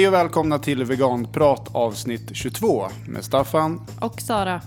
[0.00, 3.80] Hej och välkomna till Veganprat avsnitt 22 med Staffan.
[4.00, 4.62] Och Sara.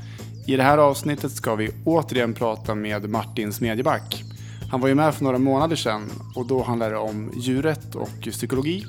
[0.47, 4.23] I det här avsnittet ska vi återigen prata med Martin Smedjeback.
[4.71, 8.21] Han var ju med för några månader sedan och då handlade det om djuret och
[8.21, 8.85] psykologi.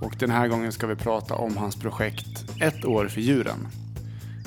[0.00, 3.68] Och den här gången ska vi prata om hans projekt Ett år för djuren.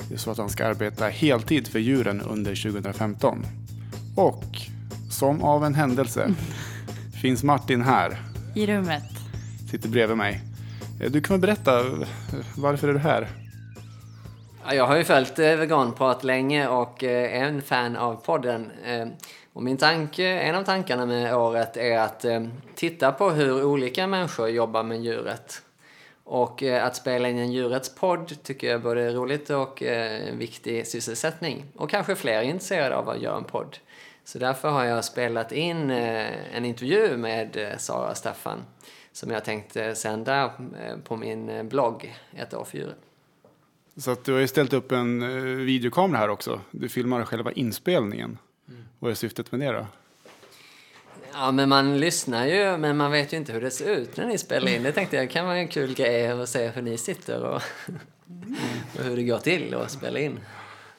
[0.08, 3.46] Det är så att han ska arbeta heltid för djuren under 2015.
[4.16, 4.44] Och
[5.10, 6.34] som av en händelse
[7.22, 8.20] finns Martin här.
[8.54, 9.12] I rummet.
[9.70, 10.55] Sitter bredvid mig.
[11.00, 12.08] Eh, du kan väl berätta, eh,
[12.56, 13.28] varför är du här?
[14.72, 18.70] Jag har ju följt eh, veganprat länge och är en fan av podden.
[19.52, 22.24] Och min tanke, en av tankarna med året är att
[22.74, 25.62] titta på hur olika människor jobbar med djuret.
[26.24, 30.86] Och att spela in en djurets podd tycker jag är både roligt och en viktig
[30.86, 31.64] sysselsättning.
[31.76, 33.76] Och kanske fler är intresserade av att göra en podd.
[34.24, 38.64] Så därför har jag spelat in en intervju med Sara och Staffan
[39.16, 42.94] som jag tänkte sända eh, på min eh, blogg Ett år för djuren.
[43.96, 45.28] Så att du har ju ställt upp en eh,
[45.64, 46.60] videokamera här också.
[46.70, 48.38] Du filmar själva inspelningen.
[48.98, 49.86] Vad är syftet med det då?
[51.32, 54.26] Ja, men man lyssnar ju, men man vet ju inte hur det ser ut när
[54.26, 54.82] ni spelar in.
[54.82, 57.62] Det tänkte jag kan vara en kul grej att se hur ni sitter och,
[58.98, 60.40] och hur det går till att spela in.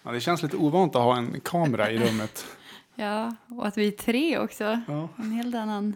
[0.04, 2.46] Ja, det känns lite ovant att ha en kamera i rummet.
[3.00, 4.82] Ja, och att vi är tre också.
[4.88, 5.10] Ja.
[5.18, 5.96] En helt annan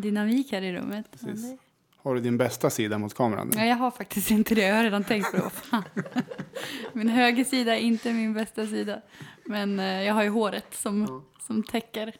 [0.00, 1.06] dynamik här i rummet.
[1.10, 1.54] Precis.
[1.96, 3.50] Har du din bästa sida mot kameran?
[3.54, 4.62] Ja, jag har faktiskt inte det.
[4.62, 5.82] Jag har redan tänkt på det.
[6.92, 9.00] Min höger sida är inte min bästa sida.
[9.44, 12.14] Men eh, jag har ju håret som, som täcker.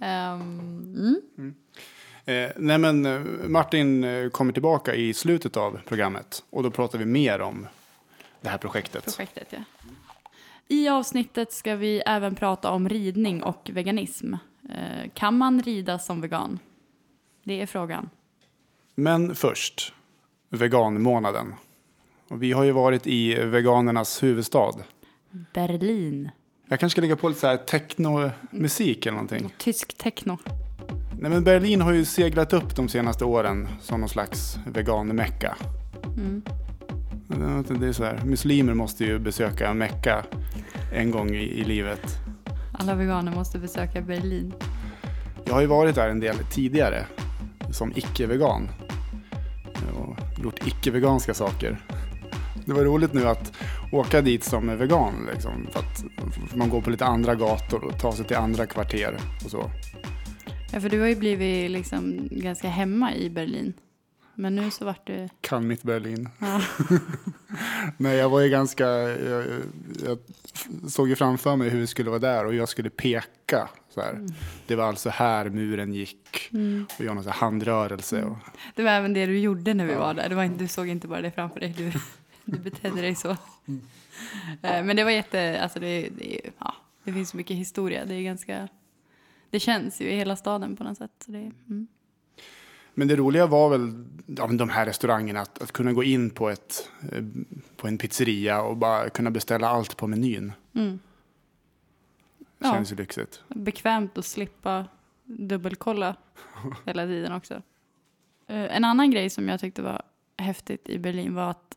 [0.00, 1.54] Ehm, mm.
[2.24, 6.44] Eh, nej men eh, Martin eh, kommer tillbaka i slutet av programmet.
[6.50, 7.66] Och då pratar vi mer om
[8.40, 9.04] det här projektet.
[9.04, 9.48] projektet.
[9.50, 9.58] Ja.
[10.68, 14.34] I avsnittet ska vi även prata om ridning och veganism.
[14.74, 16.58] Eh, kan man rida som vegan?
[17.44, 18.10] Det är frågan.
[18.94, 19.92] Men först,
[20.48, 21.54] veganmånaden.
[22.28, 24.72] Och vi har ju varit i veganernas huvudstad.
[25.54, 26.30] Berlin.
[26.68, 29.54] Jag kanske ska lägga på lite så här technomusik eller någonting.
[29.58, 30.38] Tysk techno.
[31.20, 35.56] Nej men Berlin har ju seglat upp de senaste åren som någon slags vegan-mecka.
[36.16, 36.42] Mm.
[37.80, 40.24] Det är så här, muslimer måste ju besöka Mecka
[40.92, 42.18] en gång i, i livet.
[42.72, 44.54] Alla veganer måste besöka Berlin.
[45.44, 47.06] Jag har ju varit där en del tidigare
[47.70, 48.68] som icke-vegan.
[49.94, 51.78] Och gjort icke-veganska saker.
[52.66, 53.52] Det var roligt nu att
[53.92, 55.28] åka dit som vegan.
[55.32, 56.04] Liksom, för att
[56.56, 59.70] man går på lite andra gator och tar sig till andra kvarter och så.
[60.72, 63.72] Ja, för du har ju blivit liksom ganska hemma i Berlin.
[64.42, 65.28] Men nu så vart du...
[65.40, 66.28] Kan mitt Berlin.
[66.38, 66.60] Ja.
[67.96, 68.86] Nej, jag var ju ganska...
[68.86, 69.44] Jag,
[70.04, 70.18] jag
[70.90, 73.68] såg ju framför mig hur det skulle vara där och jag skulle peka.
[73.94, 74.26] Så här.
[74.66, 76.50] Det var alltså här muren gick.
[76.98, 78.22] Och göra någon handrörelse.
[78.22, 78.36] Och,
[78.74, 80.28] Det var även det du gjorde när vi var där.
[80.28, 81.74] Det var inte, du såg inte bara det framför dig.
[81.76, 81.92] Du,
[82.44, 83.30] du betedde dig så.
[84.62, 85.60] Eh, Men det var jätte...
[85.62, 88.04] Alltså det, det, ja, det finns så mycket historia.
[88.04, 88.68] Det är ganska...
[89.50, 91.12] Det känns ju i hela staden på något sätt.
[91.26, 91.86] Så det, mm.
[92.94, 96.50] Men det roliga var väl ja, de här restaurangerna, att, att kunna gå in på,
[96.50, 97.22] ett, eh,
[97.76, 100.52] på en pizzeria och bara kunna beställa allt på menyn.
[100.74, 100.98] Mm.
[102.58, 102.72] Ja.
[102.72, 103.42] Känns ju lyxigt.
[103.48, 104.86] Bekvämt att slippa
[105.24, 106.16] dubbelkolla
[106.86, 107.54] hela tiden också.
[108.46, 110.02] Eh, En annan grej som jag tyckte var
[110.36, 111.76] häftigt i Berlin var att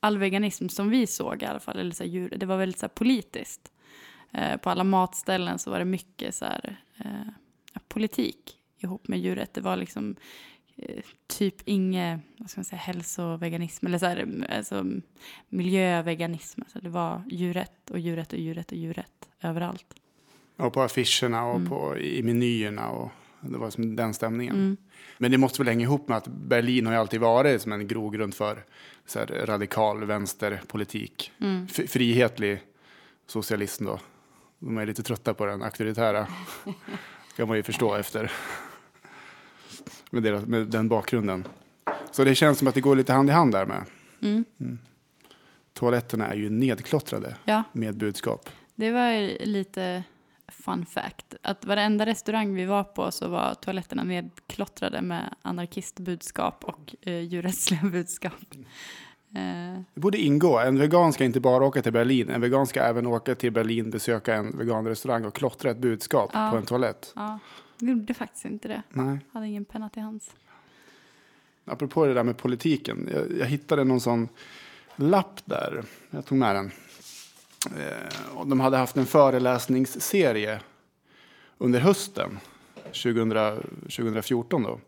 [0.00, 2.78] all veganism som vi såg i alla fall, eller så här djur, det var väldigt
[2.78, 3.72] så här politiskt.
[4.32, 7.32] Eh, På alla matställen så var det mycket så här, eh,
[7.88, 9.54] politik ihop med djuret.
[9.54, 10.16] Det var liksom
[10.76, 14.84] eh, typ inget, vad ska man säga, hälsoveganism eller så här, alltså,
[15.48, 16.60] miljöveganism.
[16.62, 19.86] Alltså det var djurrätt och djurrätt och djurrätt och djurrätt överallt.
[20.56, 21.68] Och på affischerna och Mm.
[21.68, 22.88] på, i menyerna.
[22.88, 23.10] Och
[23.40, 24.54] det var som den stämningen.
[24.54, 24.76] Mm.
[25.18, 27.88] Men det måste väl hänga ihop med att Berlin har ju alltid varit som en
[27.88, 28.64] grogrund för
[29.06, 31.32] så här, radikal vänsterpolitik.
[31.40, 31.68] Mm.
[31.68, 32.60] Frihetlig
[33.26, 34.00] socialism då.
[34.58, 36.26] De är lite trötta på den auktoritära.
[37.36, 38.32] kan man ju förstå efter.
[40.10, 41.44] Med, deras, med den bakgrunden.
[42.10, 43.84] Så det känns som att det går lite hand i hand där med.
[44.22, 44.44] Mm.
[45.72, 47.62] Toaletterna är ju nedklottrade Ja.
[47.72, 48.50] med budskap.
[48.74, 50.02] Det var lite
[50.48, 51.34] fun fact.
[51.42, 57.80] Att varenda restaurang vi var på så var toaletterna nedklottrade med anarkistbudskap och eh, djurrättsliga
[57.92, 58.32] budskap.
[59.34, 60.58] Eh, Det borde ingå.
[60.58, 62.30] En vegan ska inte bara åka till Berlin.
[62.30, 66.50] En vegan ska även åka till Berlin, besöka en veganrestaurang och klottra ett budskap Ja.
[66.50, 67.12] på en toalett.
[67.16, 67.38] ja,
[67.78, 68.82] gjorde faktiskt inte det.
[68.90, 69.18] Nej.
[69.32, 70.30] Hade ingen penna till hands.
[71.64, 73.08] Apropå det där med politiken.
[73.12, 74.28] Jag, jag hittade någon sån
[74.96, 75.84] lapp där.
[76.10, 76.70] Jag tog med den.
[77.66, 80.60] Eh, och de hade haft en föreläsningsserie
[81.58, 82.38] under hösten
[82.84, 83.30] 2000,
[83.80, 84.80] 2014 då.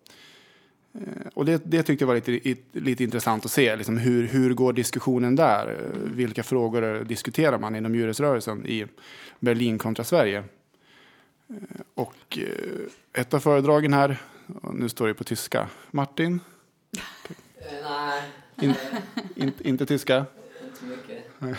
[0.94, 1.00] Eh,
[1.35, 3.76] Och det, det tyckte jag var lite, lite intressant att se.
[3.76, 5.90] Liksom hur, hur går diskussionen där?
[6.05, 8.87] Vilka frågor diskuterar man inom djurrättsrörelsen i
[9.40, 10.44] Berlin kontra Sverige?
[11.50, 11.56] Eh,
[11.95, 14.23] Och eh, ett av föredragen här,
[14.73, 15.69] nu står det på tyska.
[15.91, 16.41] Martin,
[17.83, 18.23] nej,
[18.62, 18.75] In,
[19.37, 20.27] in, inte tyska?
[20.65, 21.25] inte mycket.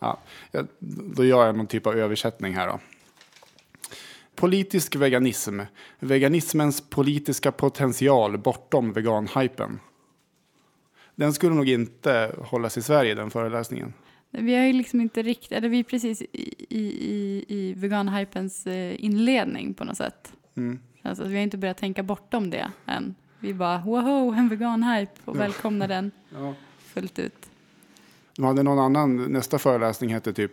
[0.00, 0.18] Ja,
[1.14, 2.80] då gör jag någon typ av översättning här då.
[4.34, 5.60] Politisk veganism.
[5.98, 9.80] Veganismens politiska potential bortom veganhypen.
[11.14, 13.92] Den skulle nog inte hållas i Sverige, den föreläsningen.
[14.30, 19.04] Vi har ju liksom inte riktigt, eller vi är precis i, i, i, veganhypens eh,
[19.04, 20.32] inledning på något sätt.
[20.56, 20.78] Mm.
[21.02, 23.14] Alltså, vi har inte börjat tänka bortom det än.
[23.40, 26.54] Vi bara woho, en veganhype och välkomnar den Ja.
[26.78, 27.50] fullt ut.
[28.36, 30.52] De hade någon annan, nästa föreläsning hette typ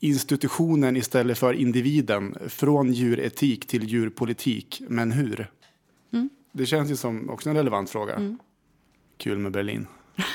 [0.00, 2.36] Institutionen istället för individen.
[2.48, 4.82] Från djuretik till djurpolitik.
[4.88, 5.50] Men hur?
[6.12, 6.30] Mm.
[6.52, 8.14] Det känns ju som också en relevant fråga.
[8.14, 8.38] Mm.
[9.16, 9.86] Kul med Berlin.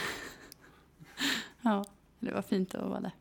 [1.63, 1.85] Ja,
[2.21, 3.11] det var fint att vara där.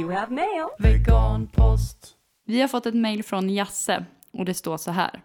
[0.00, 0.68] You have mail.
[0.78, 2.16] Veganpost.
[2.44, 5.22] Vi har fått ett mejl från Jasse och det står så här.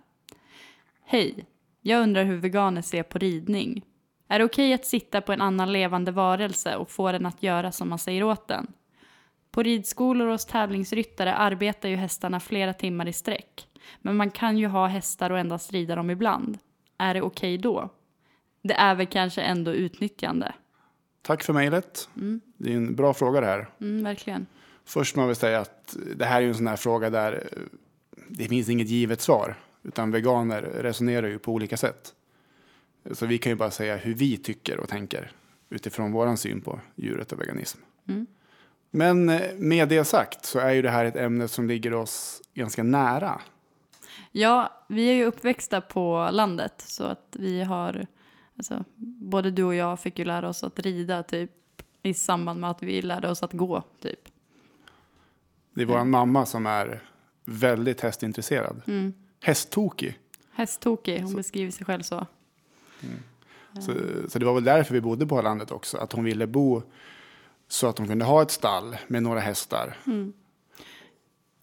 [1.06, 1.46] Hej,
[1.82, 3.86] jag undrar hur veganer ser på ridning.
[4.28, 7.72] Är det okej att sitta på en annan levande varelse och få den att göra
[7.72, 8.74] som man säger åt den?
[9.52, 13.68] På ridskolor och hos tävlingsryttare arbetar ju hästarna flera timmar i sträck.
[14.02, 16.58] Men man kan ju ha hästar och endast rida dem ibland.
[16.98, 17.90] Är det okej då?
[18.62, 20.54] Det är väl kanske ändå utnyttjande?
[21.24, 22.10] Tack för mejlet.
[22.58, 23.70] Det är en bra fråga det här.
[23.82, 24.46] Mm, verkligen.
[24.86, 27.60] Först må vi säga att det här är en sån här fråga där eh,
[28.28, 29.56] det finns inget givet svar.
[29.84, 32.14] Utan veganer resonerar ju på olika sätt.
[33.12, 35.32] Så vi kan ju bara säga hur vi tycker och tänker
[35.70, 37.80] utifrån våran syn på djuret och veganism.
[38.08, 38.28] Mm.
[38.92, 42.42] Men eh, med det sagt så är ju det här ett ämne som ligger oss
[42.54, 43.42] ganska nära.
[44.32, 48.08] Ja, vi är ju uppväxta på landet så att vi har,
[48.58, 48.84] alltså,
[49.22, 51.52] både du och jag fick ju lära oss att rida typ
[52.04, 54.20] i samband med att vi lärde oss att gå typ.
[55.74, 57.04] Det är våran mamma som är
[57.46, 58.82] väldigt hästintresserad.
[58.88, 59.14] Mm.
[59.42, 60.20] Hästtokig.
[60.54, 62.28] Hästtokig, hon beskriver sig själv så.
[63.80, 63.94] Så,
[64.30, 65.98] så det var väl därför vi bodde på landet också.
[65.98, 66.82] Att hon ville bo
[67.68, 69.98] så att hon kunde ha ett stall med några hästar.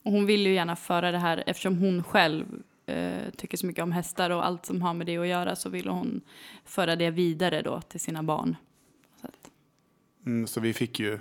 [0.02, 2.46] Och hon vill ju gärna föra det här eftersom hon själv
[2.90, 5.68] eh, tycker så mycket om hästar och allt som har med det att göra så
[5.68, 6.20] vill hon
[6.64, 8.56] föra det vidare då till sina barn.
[9.20, 9.28] Så
[10.26, 11.18] Mm, så vi fick ju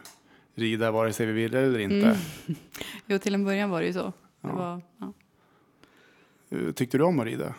[0.55, 2.19] rida vare sig vi ville eller inte.
[3.05, 4.03] jo, till en början var det ju så.
[4.41, 4.55] Det Ja.
[4.55, 5.13] var, ja.
[6.57, 7.53] Eh, Tyckte du om att rida?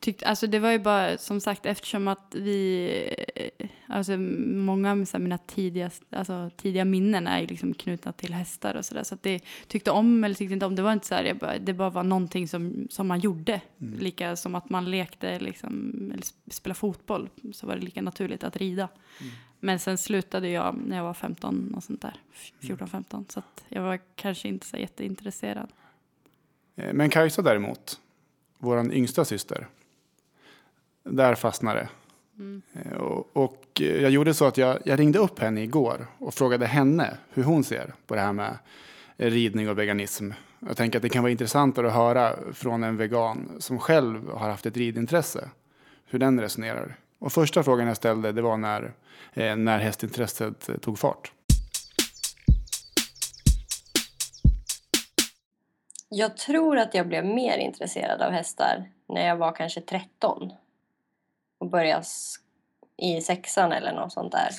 [0.00, 2.88] Tyckt, alltså det var ju bara som sagt eftersom att vi,
[3.36, 8.84] eh, alltså många av mina tidiga, alltså, tidiga minnen är liksom knutna till hästar och
[8.84, 9.02] sådär.
[9.02, 11.58] Så att det tyckte om eller tyckte inte om, det var inte så här, bara,
[11.58, 13.60] det bara var någonting som, som man gjorde.
[13.98, 18.44] Lika som att man lekte liksom, eller sp- spela fotboll så var det lika naturligt
[18.44, 18.88] att rida.
[19.60, 22.14] Men sen slutade jag när jag var 15 och sånt där,
[22.60, 23.24] 14-15.
[23.28, 25.68] Så att jag var kanske inte så jätteintresserad.
[26.76, 28.00] Eh, Men Kajsa däremot,
[28.58, 29.66] vår yngsta syster,
[31.06, 31.88] där fastnade det.
[32.84, 36.34] Eh, Och, och eh, jag gjorde så att jag, jag ringde upp henne igår och
[36.34, 38.58] frågade henne hur hon ser på det här med
[39.16, 40.30] ridning och veganism.
[40.68, 44.48] Jag tänker att det kan vara intressantare att höra från en vegan som själv har
[44.50, 45.50] haft ett ridintresse,
[46.06, 46.96] hur den resonerar.
[47.18, 48.92] Och första frågan jag ställde det var när,
[49.32, 51.32] eh, när hästintresset tog fart.
[56.08, 60.52] Jag tror att jag blev mer intresserad av hästar när jag var kanske 13
[61.66, 62.04] och började
[62.96, 64.50] i sexan eller något sånt där.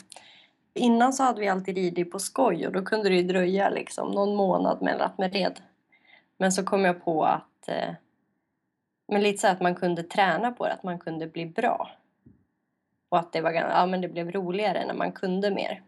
[0.74, 4.12] Innan så hade vi alltid ridit på skoj och då kunde det ju dröja liksom
[4.12, 5.62] någon månad mellan att man red.
[6.38, 7.94] Men så kom jag på att eh,
[9.08, 11.92] men lite så att man kunde träna på det, att man kunde bli bra.
[13.10, 15.84] Och att det var ja, men det blev roligare när man kunde mer.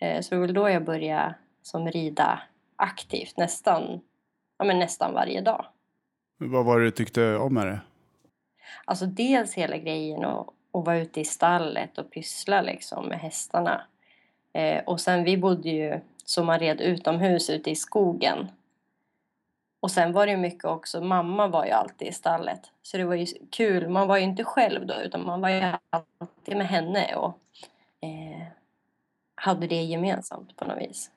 [0.00, 2.42] Eh, så det var väl då jag började som rida
[2.76, 4.00] aktivt nästan
[4.58, 5.66] ja, men nästan varje dag.
[6.38, 7.80] Vad var det du tyckte om med det?
[8.84, 13.82] Alltså dels hela grejen och, och vara ute i stallet och pyssla liksom med hästarna.
[14.52, 18.48] Eh, och sen vi bodde ju så man red utomhus ute i skogen.
[19.80, 22.60] Och sen var det ju mycket också, mamma var ju alltid i stallet.
[22.82, 25.62] Så det var ju kul, man var ju inte själv då utan man var ju
[25.90, 27.38] alltid med henne och
[28.00, 28.46] eh,
[29.34, 31.10] hade det gemensamt på något vis.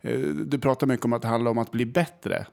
[0.00, 2.46] Eh, du pratar mycket om att det handlar om att bli bättre.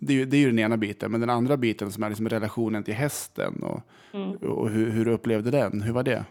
[0.00, 1.10] Det är, ju, det är ju den ena biten.
[1.10, 3.80] Men den andra biten som är liksom relationen till hästen och,
[4.12, 4.36] Mm.
[4.36, 5.82] och hur, hur du upplevde den.
[5.82, 6.24] Hur var det?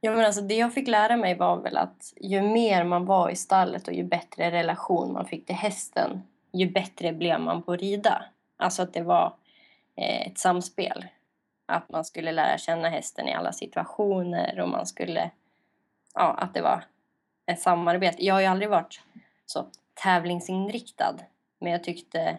[0.00, 3.30] Ja, men alltså det jag fick lära mig var väl att ju mer man var
[3.30, 6.22] i stallet och ju bättre relation man fick till hästen,
[6.52, 8.24] ju bättre blev man på att rida.
[8.56, 9.34] Alltså att det var
[9.96, 11.04] eh, ett samspel.
[11.66, 15.30] Att man skulle lära känna hästen i alla situationer och man skulle,
[16.14, 16.84] ja, att det var
[17.46, 18.24] ett samarbete.
[18.24, 19.00] Jag har ju aldrig varit
[19.46, 19.66] så
[20.02, 21.14] tävlingsinriktad,
[21.60, 22.38] men jag tyckte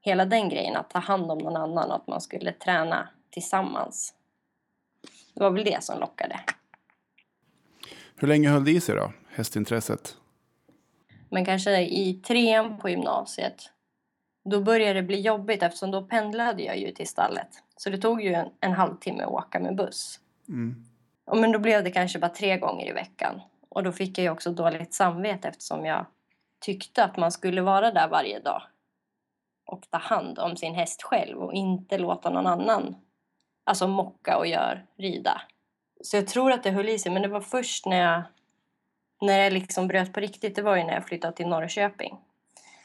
[0.00, 4.14] hela den grejen att ta hand om någon annan och att man skulle träna tillsammans.
[5.34, 6.40] Det var väl det som lockade.
[8.16, 10.16] Hur länge höll det i sig då, hästintresset?
[11.30, 13.70] Men kanske i trean på gymnasiet,
[14.44, 17.48] då började det bli jobbigt eftersom då pendlade jag ju till stallet.
[17.76, 20.20] Så det tog ju en, en halvtimme att åka med buss.
[20.48, 20.84] Mm.
[21.32, 23.40] Men då blev det kanske bara tre gånger i veckan.
[23.68, 26.06] Och då fick jag ju också dåligt samvete eftersom jag
[26.60, 28.62] tyckte att man skulle vara där varje dag.
[29.68, 32.96] Och ta hand om sin häst själv och inte låta någon annan
[33.68, 35.42] alltså mocka och gör rida.
[36.00, 38.22] Så jag tror att det höll i sig, men det var först när jag,
[39.20, 42.16] när jag liksom bröt på riktigt, det var ju när jag flyttade till Norrköping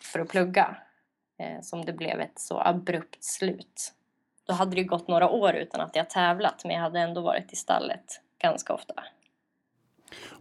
[0.02, 0.78] för att plugga,
[1.40, 3.94] eh, som det blev ett så abrupt slut.
[4.48, 7.54] Då hade det gått några år utan att jag tävlat, men jag hade ändå varit
[7.54, 8.94] i stallet ganska ofta.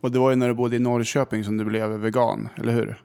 [0.01, 3.03] Och det var ju när du bodde i Norrköping som du blev vegan, eller hur?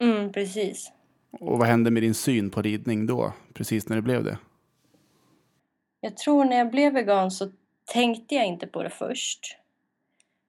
[0.00, 0.92] Mm, precis.
[1.30, 4.38] Och vad hände med din syn på ridning då, precis när det blev det?
[6.00, 7.52] Jag tror när jag blev vegan så
[7.84, 9.56] tänkte jag inte på det först.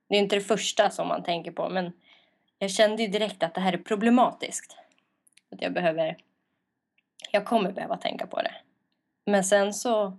[0.09, 1.91] Det är inte det första som man tänker på, men
[2.59, 4.77] jag kände ju direkt att det här är problematiskt.
[5.51, 6.17] Att jag behöver...
[7.31, 8.55] Jag kommer behöva tänka på det.
[9.25, 10.17] Men sen så...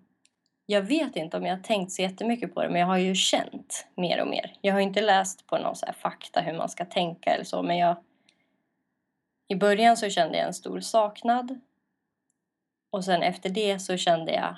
[0.67, 3.14] Jag vet inte om jag har tänkt så jättemycket på det, men jag har ju
[3.14, 4.57] känt mer och mer.
[4.61, 7.62] Jag har inte läst på någon så här fakta hur man ska tänka eller så,
[7.62, 7.97] men jag...
[9.50, 11.61] I början så kände jag en stor saknad.
[12.90, 14.57] Och sen efter det så kände jag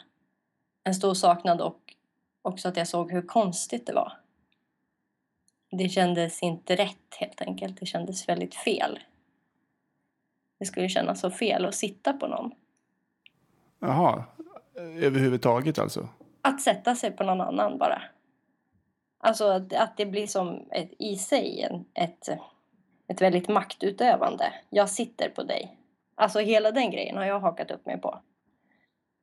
[0.84, 1.94] en stor saknad och
[2.42, 4.18] också att jag såg hur konstigt det var.
[5.70, 7.80] Det kändes inte rätt helt enkelt.
[7.80, 8.99] Det kändes väldigt fel.
[10.58, 12.52] Det skulle kännas så fel att sitta på någon.
[13.78, 14.25] Jaha,
[14.76, 16.08] överhuvudtaget alltså?
[16.42, 18.02] Att sätta sig på någon annan bara.
[19.18, 22.28] Alltså att, att det blir som ett, i sig en, ett,
[23.09, 24.52] ett väldigt maktutövande.
[24.71, 25.78] Jag sitter på dig.
[26.14, 28.18] Alltså hela den grejen har jag hakat upp mig på.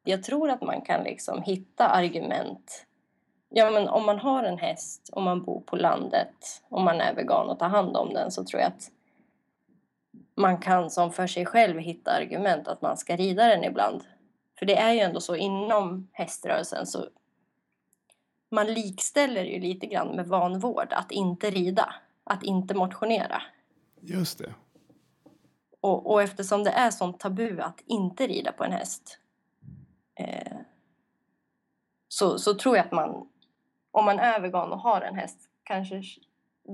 [0.03, 2.86] Jag tror att man kan liksom hitta argument.
[3.50, 7.15] Ja, men om man har en häst, om man bor på landet, om man är
[7.15, 8.91] vegan och tar hand om den så tror jag att
[10.36, 14.03] man kan som för sig själv hitta argument att man ska rida den ibland.
[14.59, 17.07] För det är ju ändå så inom häströrelsen så
[18.51, 23.41] man likställer ju lite grann med vanvård att inte rida, att inte motionera.
[24.01, 24.53] Just det.
[25.82, 29.20] Och, och eftersom det är sånt tabu att inte rida på en häst
[30.15, 30.58] eh,
[32.08, 33.27] så, så tror jag att man,
[33.91, 36.03] om man är vegan och har en häst, kanske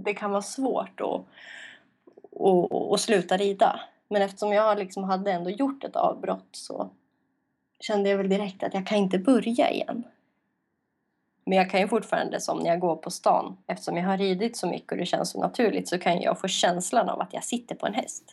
[0.03, 1.25] det kan vara svårt att,
[2.41, 3.79] att, att sluta rida.
[4.07, 6.89] Men eftersom jag liksom hade ändå gjort ett avbrott så
[7.79, 10.03] kände jag väl direkt att jag kan inte börja igen.
[11.45, 14.57] Men jag kan ju fortfarande, som när jag går på stan, eftersom jag har ridit
[14.57, 17.43] så mycket och det känns så naturligt, så kan jag få känslan av att jag
[17.43, 18.23] sitter på en häst.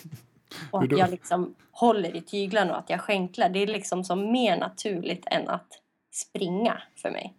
[0.70, 3.48] Och att jag liksom håller i tyglarna och att jag skänklar.
[3.48, 5.80] Det är liksom som mer naturligt än att
[6.12, 7.34] springa för mig.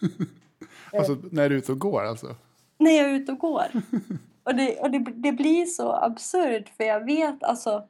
[0.92, 2.36] Alltså när du är ute och går alltså?
[2.78, 3.66] När jag är ute och går.
[4.44, 7.88] Och det, och det, det blir så absurt för jag vet alltså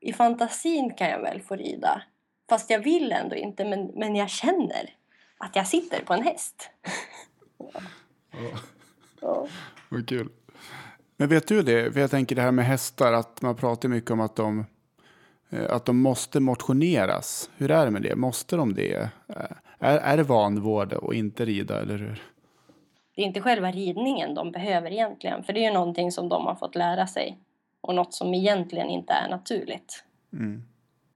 [0.00, 2.02] i fantasin kan jag väl få rida.
[2.48, 4.94] Fast jag vill ändå inte men, men jag känner
[5.38, 6.70] att jag sitter på en häst.
[9.20, 9.46] Ja.
[9.88, 10.28] Vad kul.
[11.16, 11.92] Men vet du det?
[11.92, 14.66] För jag tänker det här med hästar, att man pratar mycket om att de,
[15.50, 17.50] eh, att de måste motioneras.
[17.56, 18.16] Hur är det med det?
[18.16, 19.10] Måste de det?
[19.28, 19.36] Eh,
[19.78, 22.22] Är, är det vanvård och inte rida, eller hur?
[23.14, 25.44] Det är inte själva ridningen de behöver egentligen.
[25.44, 27.38] För det är ju någonting som de har fått lära sig.
[27.80, 30.04] Och något som egentligen inte är naturligt.
[30.32, 30.62] Mm.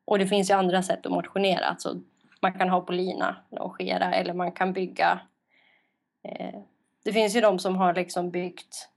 [0.04, 1.64] Och det finns ju andra sätt att motionera.
[1.64, 2.00] Alltså,
[2.42, 5.20] man kan ha på lina, longera, eller man kan bygga.
[6.24, 6.60] Eh,
[7.04, 8.88] det finns ju de som har liksom byggt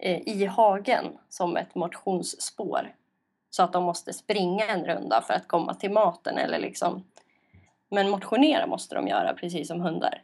[0.00, 2.94] eh, i hagen som ett motionsspår.
[3.50, 6.38] Så att de måste springa en runda för att komma till maten.
[6.38, 7.04] Eller liksom.
[7.90, 10.22] Men motionera måste de göra, precis som hundar.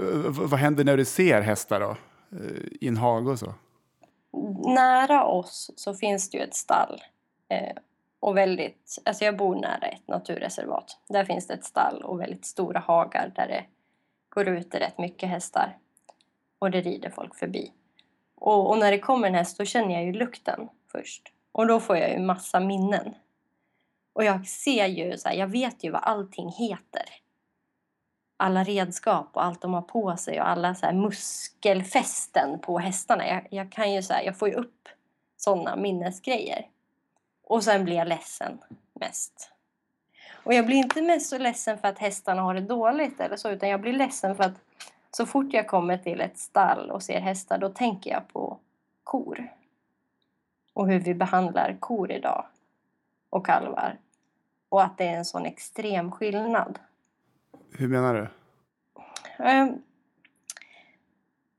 [0.00, 1.96] Eh, Vad händer när du ser hästar då?
[2.36, 3.54] Eh, I en hage och så?
[4.74, 7.02] Nära oss så finns det ju ett stall.
[8.20, 10.98] Och väldigt, alltså jag bor nära ett naturreservat.
[11.08, 13.64] Där finns det ett stall och väldigt stora hagar där det
[14.28, 15.78] går ut rätt mycket hästar.
[16.58, 17.72] Och det rider folk förbi.
[18.34, 21.32] Och, och när det kommer en häst då känner jag ju lukten först.
[21.52, 23.14] Och då får jag ju massa minnen.
[24.12, 27.04] Och jag ser ju, så här, jag vet ju vad allting heter.
[28.36, 33.28] Alla redskap och allt de har på sig och alla så här muskelfästen på hästarna.
[33.28, 34.88] Jag, jag kan ju så här, jag får ju upp
[35.36, 36.66] sådana minnesgrejer.
[37.46, 38.58] Och sen blir jag ledsen
[38.92, 39.52] mest.
[40.44, 43.50] Och jag blir inte mest så ledsen för att hästarna har det dåligt eller så,
[43.50, 44.60] utan jag blir ledsen för att
[45.10, 48.58] så fort jag kommer till ett stall och ser hästar, då tänker jag på
[49.04, 49.48] kor.
[50.72, 52.46] Och hur vi behandlar kor idag.
[53.30, 53.98] Och kalvar.
[54.68, 56.78] Och att det är en sån extrem skillnad.
[57.72, 58.28] Hur menar du?
[59.44, 59.82] Ehm,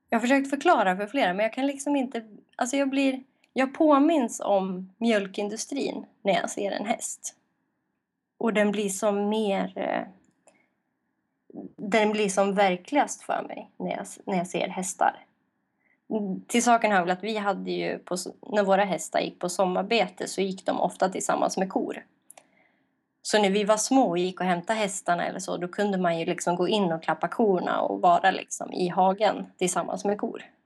[0.10, 2.25] Jag har försökt förklara för flera, men jag kan liksom inte...
[2.56, 3.24] Alltså jag blir...
[3.59, 7.35] Jag påminns om mjölkindustrin när jag ser en häst.
[8.37, 9.73] Och den blir som mer...
[9.75, 10.03] Eh,
[11.75, 15.25] den blir som verkligast för mig när jag, när jag ser hästar.
[16.47, 20.27] Till saken hör väl att vi hade ju, på, när våra hästar gick på sommarbete
[20.27, 22.05] så gick de ofta tillsammans med kor.
[23.21, 26.19] Så när vi var små och gick och hämtade hästarna eller så, då kunde man
[26.19, 30.56] ju liksom gå in och klappa korna och vara liksom i hagen tillsammans med kor.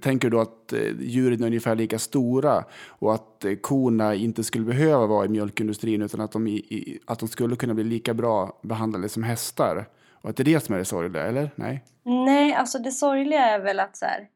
[0.00, 4.44] Tänker du då att eh, djuren är ungefär lika stora och att eh, korna inte
[4.44, 7.84] skulle behöva vara i mjölkindustrin utan att de, i, i, att de skulle kunna bli
[7.84, 9.88] lika bra behandlade som hästar?
[10.12, 11.50] Och att det är det som är det sorgliga, eller?
[11.54, 11.84] Nej?
[12.02, 14.28] Nej, alltså det sorgliga är väl att så här...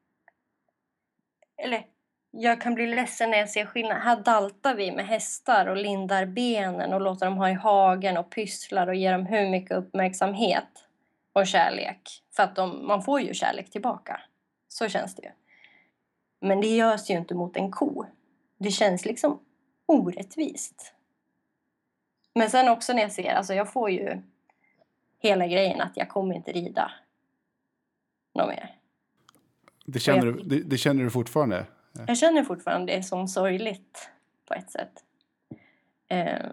[1.65, 1.87] Eller,
[2.31, 3.97] jag kan bli ledsen när jag ser skillnad.
[3.97, 8.31] Här daltar vi med hästar och lindar benen och låter dem ha i hagen och
[8.31, 10.85] pysslar och ger dem hur mycket uppmärksamhet
[11.33, 12.23] och kärlek.
[12.37, 14.21] För att de, man får ju kärlek tillbaka.
[14.69, 15.31] Så känns det ju.
[16.43, 18.05] Men det görs ju inte mot en ko.
[18.59, 19.41] Det känns liksom
[19.87, 20.95] orättvist.
[22.35, 24.23] Men sen också när jag ser, alltså jag får ju
[25.19, 26.91] hela grejen att jag kommer inte rida
[28.35, 28.77] något mer.
[29.87, 31.67] Det känner, jag- du, det, det känner du fortfarande?
[32.07, 34.11] Jag känner fortfarande det som sorgligt
[34.49, 35.05] på ett sätt.
[36.09, 36.47] Eh,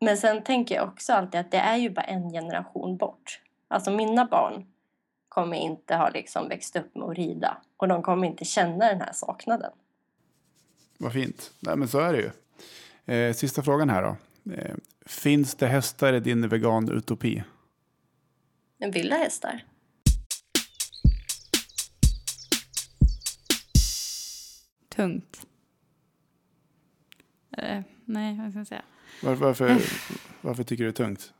[0.00, 3.40] men sen tänker jag också alltid att det är ju bara en generation bort.
[3.68, 4.66] Alltså mina barn
[5.30, 9.00] kommer inte ha liksom växt upp med att rida och de kommer inte känna den
[9.00, 9.72] här saknaden.
[10.98, 11.52] Vad fint.
[11.60, 12.30] Nej, men så är det ju.
[13.14, 14.16] Eh, sista frågan här då.
[14.52, 14.74] Eh,
[15.06, 17.42] finns det hästar i din vegan-utopi?
[18.78, 19.64] Men vilda hästar?
[24.88, 25.46] Tungt.
[27.58, 28.82] Eh, nej, vad ska jag säga?
[29.22, 29.76] Var, varför,
[30.40, 31.32] varför tycker du det är tungt?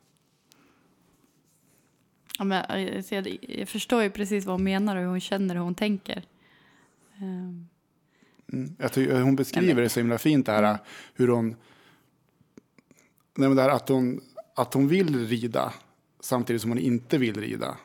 [2.41, 5.55] Ja, men, eh, jag, jag förstår ju precis vad hon menar och hur hon känner
[5.55, 6.23] och hur hon tänker.
[7.19, 7.67] Ehm,
[8.53, 8.77] Mm.
[8.79, 10.79] Jag tycker, hon beskriver det så himla fint det här
[11.15, 11.49] hur hon...
[13.37, 14.21] Nej, men det här att, hon
[14.55, 15.73] att hon vill rida
[16.21, 17.77] samtidigt som hon inte vill rida.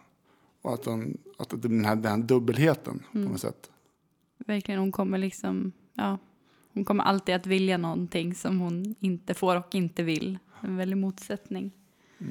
[0.61, 3.69] Och att, hon, att det- den, här, den här dubbelheten på något sätt.
[4.37, 6.17] verkligen, hon kommer liksom, ja,
[6.73, 10.39] hon kommer alltid att vilja någonting som hon inte får och inte vill.
[10.61, 11.71] En väldig motsättning.
[12.19, 12.25] Eh,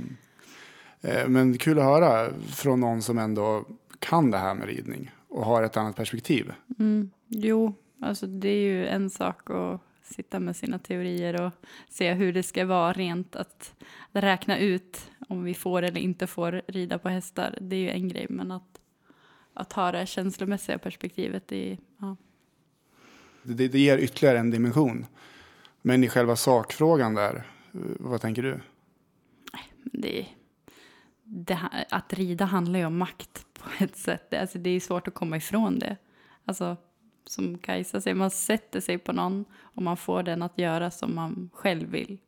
[1.29, 3.64] Men kul att höra från någon som ändå
[3.99, 6.53] kan det här med ridning och har ett annat perspektiv.
[6.79, 7.11] Mm.
[7.29, 11.53] Jo, alltså det är ju en sak att sitta med sina teorier och
[11.88, 13.75] se hur det ska vara rent att
[14.12, 17.59] räkna ut om vi får eller inte får rida på hästar.
[17.61, 18.81] Det är ju en grej, men att,
[19.55, 22.17] att ha det känslomässiga perspektivet, det ja.
[23.43, 25.07] Det, det ger ytterligare en dimension.
[25.83, 27.35] Men i själva sakfrågan där,
[27.73, 28.61] eh, vad tänker du?
[29.85, 30.27] det,
[31.24, 34.30] det, att rida handlar ju om makt på ett sätt.
[34.30, 35.96] Det, alltså, det är svårt att komma ifrån det.
[36.44, 36.76] Alltså,
[37.26, 41.14] som Kajsa säger, man sätter sig på någon och man får den att göra som
[41.14, 42.18] man själv vill.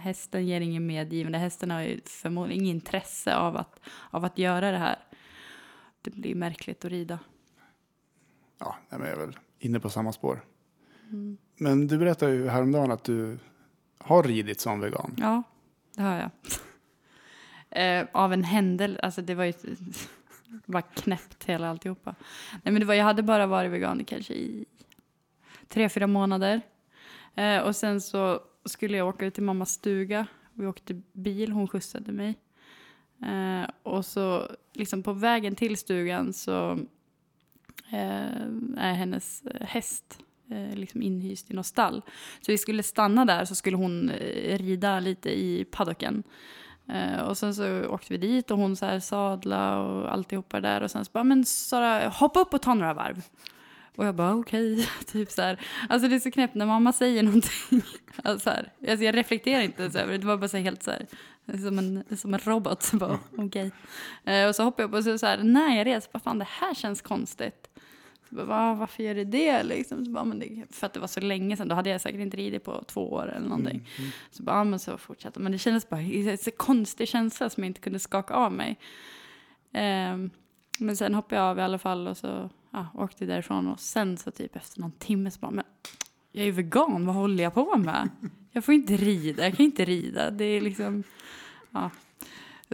[0.00, 1.38] Hästen ger ingen medgivande.
[1.38, 3.80] Hästen har ju förmodligen inget intresse av att,
[4.10, 4.98] av att göra det här.
[6.02, 7.18] Det blir märkligt att rida.
[8.58, 10.44] Ja, jag är väl inne på samma spår.
[11.56, 13.38] Men du berättade ju häromdagen att du
[13.98, 15.14] har ridit som vegan.
[15.18, 15.42] Ja,
[15.94, 16.30] det har jag.
[17.76, 19.52] eh, av en händelse, alltså det var ju
[20.66, 22.14] bara knäppt hela alltihopa.
[22.62, 24.64] Nej men det var, jag hade bara varit vegan i kanske i
[25.68, 26.60] tre, fyra månader.
[27.34, 30.26] Eh, och sen så skulle jag åka ut till mammas stuga.
[30.52, 32.34] Vi åkte bil, hon skjutsade mig.
[33.22, 36.72] Eh, och så liksom på vägen till stugan så
[37.92, 40.18] eh, är hennes häst
[40.50, 42.02] eh, liksom inhyst i något stall.
[42.40, 46.22] Så vi skulle stanna där så skulle hon eh, rida lite i paddocken.
[46.88, 50.82] Eh, och sen så åkte vi dit och hon så här sadla och alltihopa där
[50.82, 53.22] och sen så bara, men Sara, hoppa upp och ta några varv.
[53.96, 55.60] Och jag bara okej, typ så här.
[55.88, 57.82] Alltså det är så knäppt när mamma säger någonting.
[58.24, 60.64] Alltså, så här, alltså jag reflekterar inte ens över det, det var bara så här
[60.64, 61.06] helt så här,
[61.58, 62.82] som en, som en robot.
[62.82, 63.72] Så bara okej.
[64.24, 66.38] Eh, och så hoppade jag upp och så, så här, när jag reser, bara fan
[66.38, 67.68] det här känns konstigt.
[68.28, 70.04] Va, varför gör det det liksom?
[70.04, 70.62] Så bara, men det?
[70.70, 73.12] För att det var så länge sedan, då hade jag säkert inte ridit på två
[73.12, 73.88] år eller någonting.
[74.30, 77.70] Så bara, men så fortsatte Men det kändes bara, det en konstig känsla som jag
[77.70, 78.78] inte kunde skaka av mig.
[79.72, 80.30] Ehm,
[80.78, 84.16] men sen hoppade jag av i alla fall och så ja, åkte därifrån och sen
[84.16, 85.64] så typ efter någon timme så bara, men
[86.32, 88.08] jag är ju vegan, vad håller jag på med?
[88.52, 90.30] Jag får inte rida, jag kan inte rida.
[90.30, 91.02] Det är liksom,
[91.70, 91.90] ja.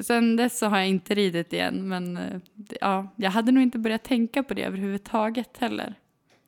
[0.00, 2.40] Sen dess så har jag inte ridit igen, men eh,
[2.80, 5.94] ja, jag hade nog inte börjat tänka på det överhuvudtaget heller.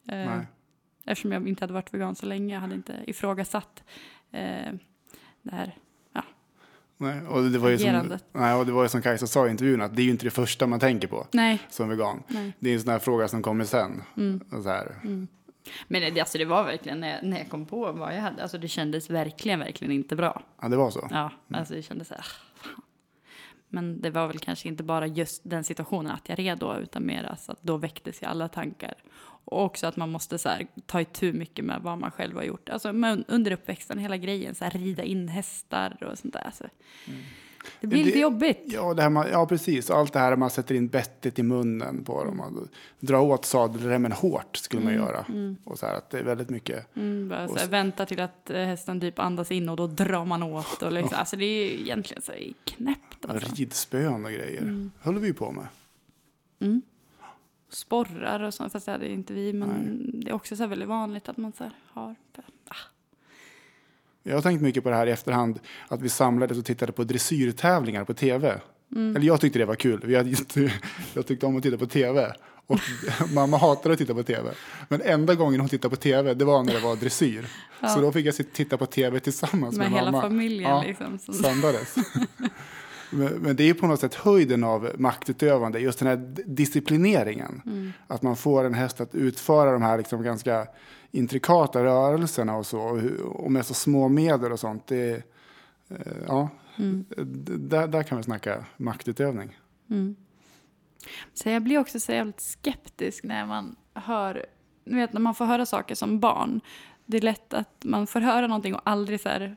[0.08, 0.46] Eh, Nej.
[1.06, 3.82] Eftersom jag inte hade varit vegan så länge, jag hade inte ifrågasatt
[4.32, 4.72] eh,
[5.42, 5.74] det här.
[6.96, 9.50] Nej, och det var ju som, nej, och det var ju som Kajsa sa i
[9.50, 12.22] intervjun att det är ju inte det första man tänker på Nej, som vegan.
[12.28, 12.52] nej.
[12.58, 14.02] Det är en sån här fråga som kommer sen.
[14.16, 14.40] Mm.
[14.50, 14.96] Så här.
[15.88, 18.42] Men det, alltså, det var verkligen när jag, när jag kom på vad jag hade,
[18.42, 20.42] alltså det kändes verkligen, verkligen inte bra.
[20.62, 21.08] Ja, det var så.
[21.10, 22.26] Ja, alltså det kändes så här.
[23.74, 27.06] Men det var väl kanske inte bara just den situationen att jag red då, utan
[27.06, 28.94] mer alltså att då väcktes ju alla tankar.
[29.46, 32.42] Och också att man måste så här, ta itu mycket med vad man själv har
[32.42, 32.68] gjort.
[32.68, 32.88] Alltså
[33.28, 36.44] under uppväxten, hela grejen, så här, rida in hästar och sånt där.
[36.46, 36.64] Alltså.
[37.06, 37.20] Mm.
[37.80, 38.62] Det blir lite jobbigt.
[38.64, 39.90] Ja, det här man, ja, precis.
[39.90, 42.36] Allt det här man sätter in bettet i munnen på dem.
[42.36, 42.68] Man
[43.00, 45.24] drar åt sadelremmen hårt skulle man göra.
[45.64, 46.96] Och så här, att det är väldigt mycket.
[46.96, 50.24] Mm, bara så här, vänta till att eh, hästen typ andas in och då drar
[50.24, 50.82] man åt.
[50.82, 53.24] Och liksom, alltså det är ju egentligen så här, knäppt.
[53.28, 53.54] Alltså.
[53.54, 54.90] Ridspön och grejer.
[55.02, 55.66] håller vi på med.
[56.60, 56.82] Mm.
[57.68, 59.52] Sporrar och sånt, fast det hade inte vi.
[59.52, 62.14] Men det är också så väldigt vanligt att man så har.
[62.68, 62.74] Ah.
[64.26, 65.60] Jag har tänkt mycket på det här i efterhand.
[65.88, 68.60] Att vi samlades och tittade på dressyrtävlingar på tv.
[68.94, 69.16] Mm.
[69.16, 70.14] Eller jag tyckte det var kul.
[70.28, 70.72] Inte,
[71.14, 72.32] jag tyckte om att titta på tv.
[72.66, 72.80] Och
[73.34, 74.50] mamma hatade att titta på tv.
[74.88, 77.46] Men enda gången hon tittade på tv, det var när det var dressyr.
[77.94, 80.22] Så då fick jag titta på tv tillsammans med, Med hela mamma.
[80.22, 81.18] familjen Ja, liksom.
[81.18, 81.34] Som.
[83.14, 87.62] men, det är på något sätt höjden av maktutövande, just den här disciplineringen.
[87.66, 87.92] Mm.
[88.06, 90.66] Att man får en häst att utföra de här liksom ganska
[91.10, 93.00] intrikata rörelserna och så.
[93.24, 94.86] Och, med så små medel och sånt.
[94.86, 95.22] Det,
[95.88, 97.04] eh, ja, Mm.
[97.58, 99.58] där, där kan vi snacka maktutövning.
[99.90, 100.16] Mm.
[101.34, 104.46] Så jag blir också så jävligt skeptisk när man hör,
[104.84, 106.60] vet när man får höra saker som barn.
[107.06, 109.56] Det är lätt att man får höra någonting och aldrig så här,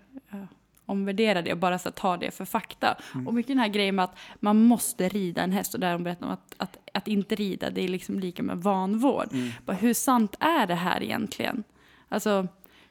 [0.88, 2.98] omvärdera det och bara så ta det för fakta.
[3.26, 6.04] Och mycket den här grejen med att man måste rida en häst och där de
[6.04, 9.28] berättar om att, att, att inte rida det är liksom lika med vanvård.
[9.66, 11.64] Bara, hur sant är det här egentligen?
[12.10, 12.48] Alltså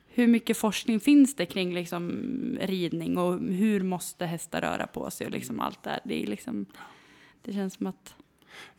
[0.09, 2.11] hur mycket forskning finns det kring liksom,
[2.61, 6.01] ridning och hur måste hästar röra på sig och liksom allt det här.
[6.05, 6.67] Det, är liksom,
[7.43, 8.15] det känns som att...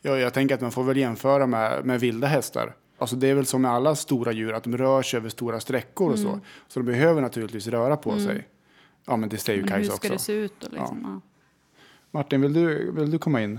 [0.02, 2.74] Ja, jag tänker att man får väl jämföra med, med vilda hästar.
[2.98, 5.60] Alltså det är väl som med alla stora djur, att de rör sig över stora
[5.60, 6.40] sträckor och så.
[6.68, 8.48] Så de behöver naturligtvis röra på sig.
[9.08, 10.12] Ja, men det säger ju Men hur Kajsa ska också.
[10.12, 10.64] det se ut?
[10.64, 11.30] Och liksom, ja.
[12.10, 13.58] Martin, vill du, vill du komma in?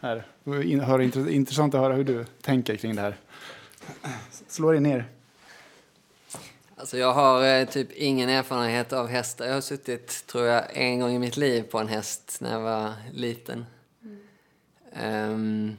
[0.00, 0.26] Här.
[0.44, 3.16] In- intress- intressant att höra hur du tänker kring det här.
[4.48, 5.04] Slå dig ner.
[6.76, 9.46] Alltså jag har eh, typ ingen erfarenhet av hästar.
[9.46, 12.60] Jag har suttit, tror jag, en gång i mitt liv på en häst när jag
[12.60, 13.66] var liten.
[14.92, 15.76] Ehm,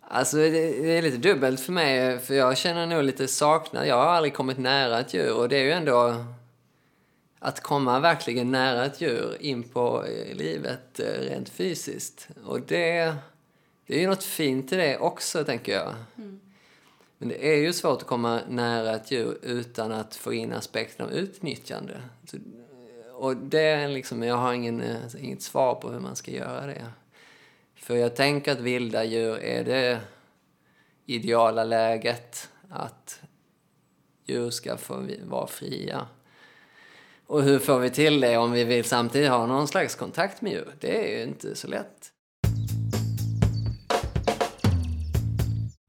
[0.00, 3.86] alltså det, det är lite dubbelt för mig, för jag känner nog lite saknad.
[3.86, 6.24] Jag har aldrig kommit nära ett djur och det är ju ändå
[7.38, 12.28] att komma verkligen nära ett djur in på eh, livet eh, rent fysiskt.
[12.44, 13.14] Och det,
[13.86, 15.94] det är ju något fint i det också, tänker jag.
[17.18, 21.06] Men det är ju svårt att komma nära ett djur utan att få in aspekten
[21.06, 22.00] av utnyttjande.
[22.24, 22.36] Så,
[23.12, 26.66] och det är liksom, jag har ingen, eh, inget svar på hur man ska göra
[26.66, 26.86] det.
[27.76, 30.00] För jag tänker att vilda djur är det
[31.06, 33.20] ideala läget att
[34.26, 36.06] djur ska få vara fria.
[37.28, 40.52] Och hur får vi till det om vi vill samtidigt ha någon slags kontakt med
[40.52, 40.68] djur?
[40.80, 42.12] Det är ju inte så lätt.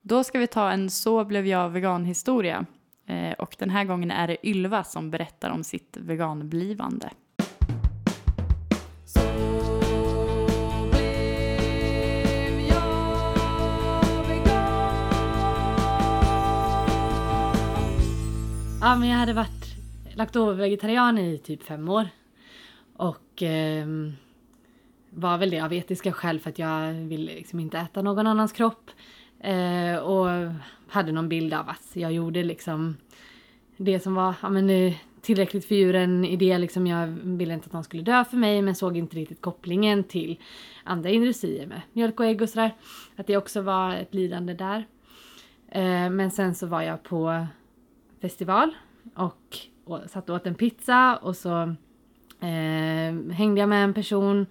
[0.01, 2.65] Då ska vi ta en Så blev jag vegan-historia.
[3.07, 7.09] Eh, och den här gången är det Ylva som berättar om sitt veganblivande.
[18.81, 19.68] Ja, men jag hade varit
[20.19, 22.09] laktovegetarian i typ fem år.
[22.95, 23.87] Och eh,
[25.09, 28.51] var väl det av etiska skäl för att jag ville liksom inte äta någon annans
[28.51, 28.91] kropp.
[29.39, 30.27] Eh, och
[30.87, 32.97] hade någon bild av att jag gjorde liksom
[33.77, 36.57] det som var ja, men, eh, tillräckligt för djuren i det.
[36.57, 40.03] Liksom, jag ville inte att de skulle dö för mig men såg inte riktigt kopplingen
[40.03, 40.39] till
[40.83, 42.71] andra industrier med mjölk och ägg och sådär.
[43.15, 44.87] Att det också var ett lidande där.
[45.71, 47.47] Eh, men sen så var jag på
[48.21, 48.71] festival
[49.15, 49.57] och,
[49.89, 51.61] och satt och åt en pizza och så
[52.39, 54.45] eh, hängde jag med en person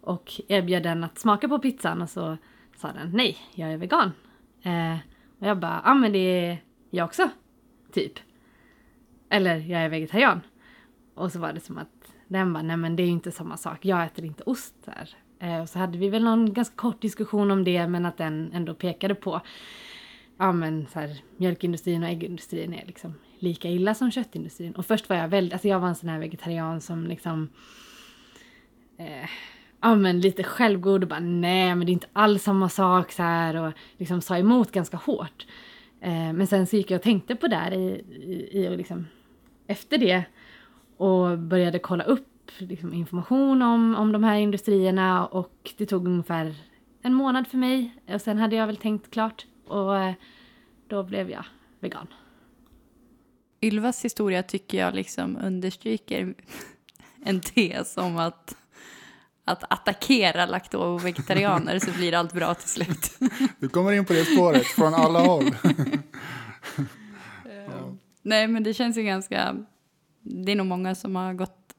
[0.00, 2.36] och erbjöd den att smaka på pizzan och så
[2.76, 4.12] sa den nej, jag är vegan.
[4.62, 4.96] Eh,
[5.38, 7.28] och jag bara, ja ah, men det är jag också,
[7.92, 8.12] typ.
[9.28, 10.40] Eller jag är vegetarian.
[11.14, 13.56] Och så var det som att den bara, nej men det är ju inte samma
[13.56, 15.10] sak, jag äter inte ost här.
[15.38, 18.50] Eh, och så hade vi väl någon ganska kort diskussion om det men att den
[18.52, 19.40] ändå pekade på
[20.38, 24.72] ja men så här, mjölkindustrin och äggindustrin är liksom lika illa som köttindustrin.
[24.72, 27.48] Och först var jag väldigt, alltså jag var en sån här vegetarian som liksom
[28.98, 29.28] eh,
[29.80, 33.22] ja men lite självgod och bara nej men det är inte alls samma sak så
[33.22, 35.46] här och liksom sa emot ganska hårt.
[36.00, 39.06] Eh, men sen så gick jag och tänkte på det här i, i, i liksom
[39.66, 40.24] efter det
[40.96, 46.54] och började kolla upp liksom, information om, om de här industrierna och det tog ungefär
[47.02, 50.14] en månad för mig och sen hade jag väl tänkt klart och eh,
[50.88, 51.44] då blev jag
[51.80, 52.06] vegan.
[53.62, 56.34] Ylvas historia tycker jag liksom understryker
[57.24, 58.56] en tes om att
[59.44, 63.18] att attackera lakto-vegetarianer så blir allt bra till slut.
[63.58, 65.44] Du kommer in på det spåret från alla håll.
[68.22, 69.56] Nej, men det känns ju ganska...
[70.20, 71.74] Det är nog många som har gått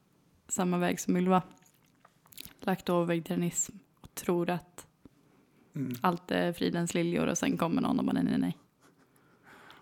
[0.48, 1.42] samma väg som Ylva.
[2.62, 4.86] Lakto-vegetarianism och tror att
[6.02, 8.58] allt är fridens liljor och sen kommer någon och bara nej, nej, nej.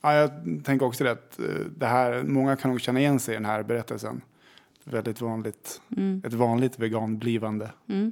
[0.01, 0.31] Ja, jag
[0.63, 1.45] tänker också det att eh,
[1.77, 4.21] det här, många kan nog känna igen sig i den här berättelsen.
[4.83, 6.21] Väldigt vanligt, Mm.
[6.25, 7.71] ett vanligt veganblivande.
[7.89, 8.11] Mm.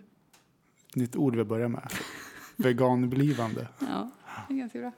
[0.95, 1.91] Nytt ord vi börjar med.
[2.55, 3.67] Veganblivande.
[3.79, 4.09] Ja,
[4.47, 4.91] det är ganska bra.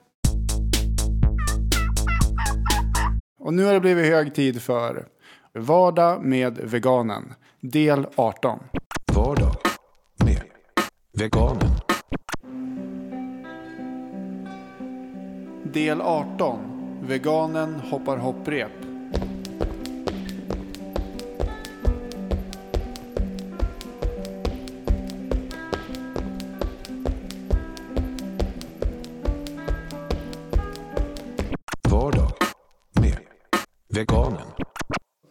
[3.38, 5.06] Och nu har det blivit hög tid för
[5.52, 8.58] Vardag med veganen, del 18.
[9.14, 9.54] Vardag
[10.24, 10.42] med
[11.12, 11.70] veganen.
[15.72, 16.79] Del 18.
[17.10, 18.72] Veganen hoppar hopprep.
[31.90, 32.32] Vardag
[33.00, 33.18] med
[33.88, 34.46] veganen.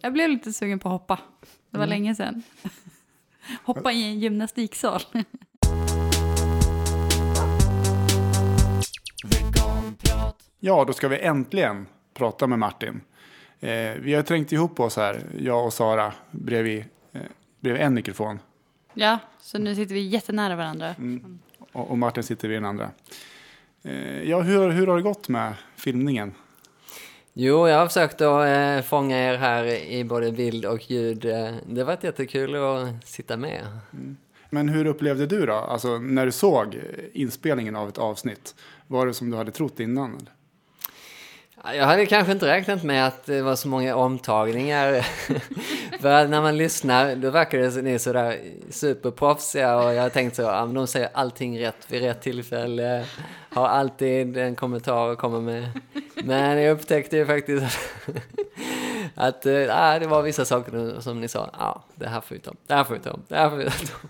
[0.01, 1.19] Jag blev lite sugen på att hoppa.
[1.71, 1.89] Det var Mm.
[1.89, 2.43] länge sedan.
[3.63, 5.01] Hoppa i en gymnastiksal.
[10.60, 13.02] Ja, då ska vi äntligen prata med Martin.
[13.60, 17.22] Eh, vi har trängt ihop oss här, jag och Sara, bredvid, eh,
[17.60, 18.39] bredvid en mikrofon.
[18.93, 20.95] Ja, så nu sitter vi jättenära varandra.
[20.98, 21.39] Mm.
[21.72, 22.91] Och, och Martin sitter vid den andra.
[23.84, 26.34] Eh, ja, hur, hur har det gått med filmningen?
[27.34, 31.26] Jo, jag har försökt att eh, fånga er här i både bild och ljud.
[31.26, 33.65] Eh, Det har varit jättekul att sitta med.
[34.50, 35.54] Men hur upplevde du då?
[35.54, 36.82] Alltså när du såg eh,
[37.13, 38.56] inspelningen av ett avsnitt.
[38.88, 40.10] Var det som du hade trott innan?
[40.15, 40.32] Eller?
[41.63, 44.93] Ja, Jag hade kanske inte räknat med att det var så många omtagningar.
[46.02, 50.10] För när man lyssnar, då verkar det som ni är sådär superproffsiga och jag har
[50.10, 53.06] tänkt så, ja, men de säger allting rätt vid rätt tillfälle,
[53.50, 55.69] har alltid en kommentar att komma med.
[56.24, 57.80] Men jag upptäckte ju faktiskt
[59.15, 62.52] att ja, det var vissa saker som ni sa, ja, det här får vi ta
[62.52, 64.10] om, det här får vi ta om, det här får vi ta om.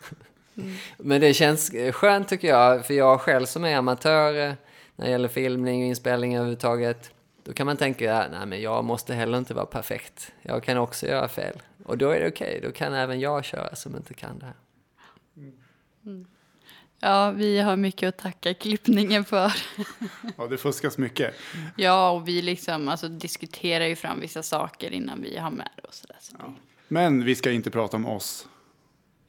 [0.98, 4.54] Men det känns skönt tycker jag, för jag själv som är amatör eh,
[4.96, 7.12] när det gäller filmning och inspelning överhuvudtaget,
[7.44, 10.32] då kan man tänka, nej men jag måste heller inte vara perfekt.
[10.42, 11.62] Jag kan också göra fel.
[11.86, 14.56] Och då är det okej, då kan även jag köra som inte kan det här.
[17.00, 19.54] Ja, vi har mycket att tacka klippningen för.
[20.38, 21.36] Ja, det fuskas mycket.
[21.76, 25.82] Ja, och vi liksom, alltså, diskuterar ju fram vissa saker innan vi har med det
[25.82, 26.18] och sådär.
[26.20, 26.36] Så.
[26.88, 28.48] Men vi ska inte prata om oss.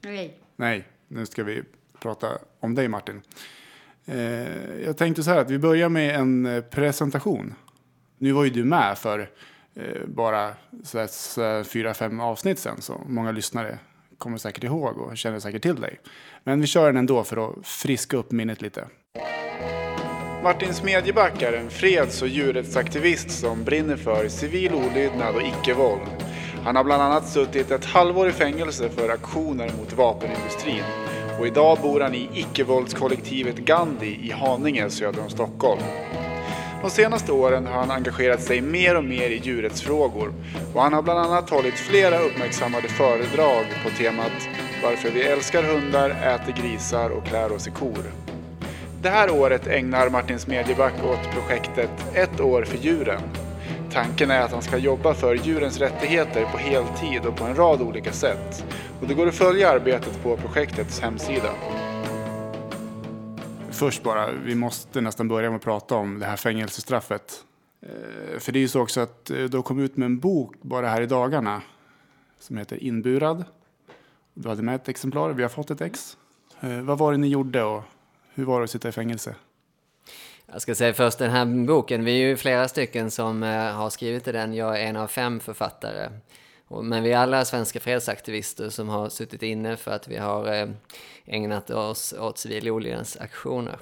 [0.01, 0.37] Nej.
[0.55, 1.63] Nej, nu ska vi
[1.99, 3.21] prata om dig Martin.
[4.05, 4.17] Eh,
[4.85, 7.55] jag tänkte så här att vi börjar med en eh, presentation.
[8.21, 9.29] Nu var ju du med för
[9.75, 10.53] eh, bara
[11.65, 13.79] fyra, fem avsnitt sen, så många lyssnare
[14.17, 15.99] kommer säkert ihåg och känner säkert till dig.
[16.43, 18.87] Men vi kör den ändå för att friska upp minnet lite.
[20.43, 26.09] Martin Smedjeback är en freds och djurrättsaktivist som brinner för civil olydnad och icke-våld.
[26.63, 30.83] Han har bland annat suttit ett halvår i fängelse för aktioner mot vapenindustrin
[31.39, 35.81] och idag bor han i icke-våldskollektivet Gandhi i Haninge söder om Stockholm.
[36.81, 40.33] De senaste åren har han engagerat sig mer och mer i djurrättsfrågor
[40.73, 44.49] och han har bland annat hållit flera uppmärksammade föredrag på temat
[44.83, 48.11] Varför vi älskar hundar, äter grisar och klär oss i kor.
[49.01, 53.21] Det här året ägnar Martin Smedjeback åt projektet Ett år för djuren.
[53.93, 57.81] Tanken är att han ska jobba för djurens rättigheter på heltid och på en rad
[57.81, 58.65] olika sätt.
[59.01, 61.49] Och det går att följa arbetet på projektets hemsida.
[63.81, 67.45] Först bara, vi måste nästan börja med att prata om det här fängelsestraffet.
[67.81, 70.19] Eh, för det är ju så också att eh, du har kommit ut med en
[70.19, 71.61] bok bara här i dagarna
[72.39, 73.45] som heter Inburad.
[74.33, 76.17] Du hade med ett exemplar, vi har fått ett ex.
[76.59, 77.83] Eh, vad var det ni gjorde och
[78.33, 79.35] hur var det att sitta i fängelse?
[80.51, 83.41] Jag ska säga först den här boken, vi är ju flera stycken som
[83.75, 86.09] har skrivit i den, jag är en av fem författare.
[86.83, 90.69] Men vi är alla svenska fredsaktivister som har suttit inne för att vi har eh,
[91.25, 93.77] ägnat oss åt civil olydnadsaktioner.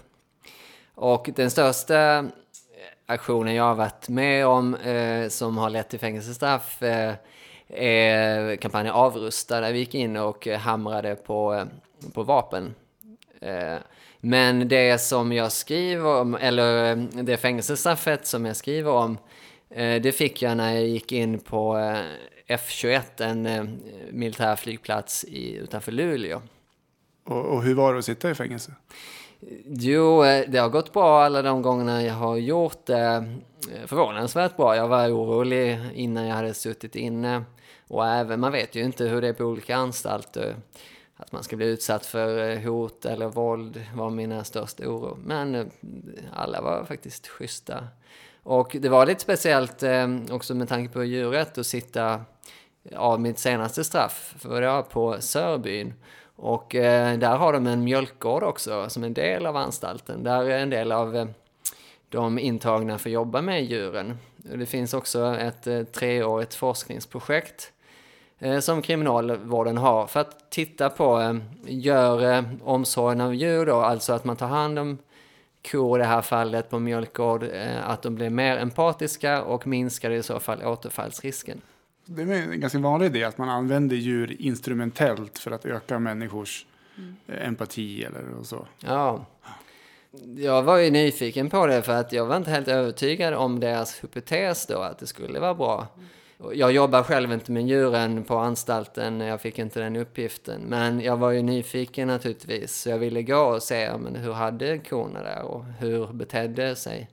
[0.96, 2.24] Och den största eh,
[3.06, 7.14] aktionen jag har varit med om eh, som har lett till fängelsestraff eh,
[7.74, 11.66] är kampanjen Avrusta där vi gick in och hamrade på, eh,
[12.14, 12.76] på vapen.
[13.42, 13.78] Eh,
[14.20, 19.18] men det som jag skriver om, eller det fängelsestraffet som jag skriver om, eh,
[19.76, 23.64] det fick jag när jag gick in på eh, F21, en eh,
[24.12, 26.42] militär flygplats i, utanför Luleå.
[27.26, 28.72] Och, och hur var det att sitta i fängelse?
[29.66, 33.26] Jo, eh, det har gått bra alla de gångerna jag har gjort det.
[33.72, 34.76] Eh, Förvånansvärt bra.
[34.76, 37.44] Jag var orolig innan jag hade suttit inne.
[37.88, 40.56] Och även, man vet ju inte hur det är på olika anstalter.
[41.16, 45.18] Att man ska bli utsatt för eh, hot eller våld var mina största oro.
[45.26, 45.66] Men eh,
[46.34, 47.88] alla var faktiskt schyssta.
[48.44, 52.22] Och det var lite speciellt eh, också med tanke på djuret att sitta
[52.96, 54.36] av mitt senaste straff.
[54.40, 55.94] För det var på Sörbyn.
[56.36, 60.24] Och eh, där har de en mjölkgård också som en del av anstalten.
[60.24, 61.26] Där är en del av eh,
[62.10, 64.18] de intagna får jobba med djuren.
[64.52, 67.72] Och Det finns också ett eh, treårigt forskningsprojekt
[68.40, 71.36] eh, som kriminalvården har för att titta på, eh,
[71.68, 74.98] gör eh, omsorgen av djur då, alltså att man tar hand om
[75.62, 80.12] kor i det här fallet på mjölkgård, eh, att de blir mer empatiska och minskar
[80.12, 81.62] i så fall återfallsrisken.
[82.06, 86.66] Det är en ganska vanlig idé att man använder djur instrumentellt för att öka människors
[87.28, 88.68] eh, empati eller och så.
[88.80, 89.26] Ja.
[90.38, 94.04] Jag var ju nyfiken på det för att jag var inte helt övertygad om deras
[94.04, 95.88] hypotes då, att det skulle vara bra.
[95.96, 96.02] Och
[96.54, 100.62] jag jobbar själv inte med djuren på anstalten, jag fick inte den uppgiften.
[100.62, 104.78] Men jag var ju nyfiken naturligtvis, så jag ville gå och se men hur hade
[104.78, 107.10] korna där och hur betedde sig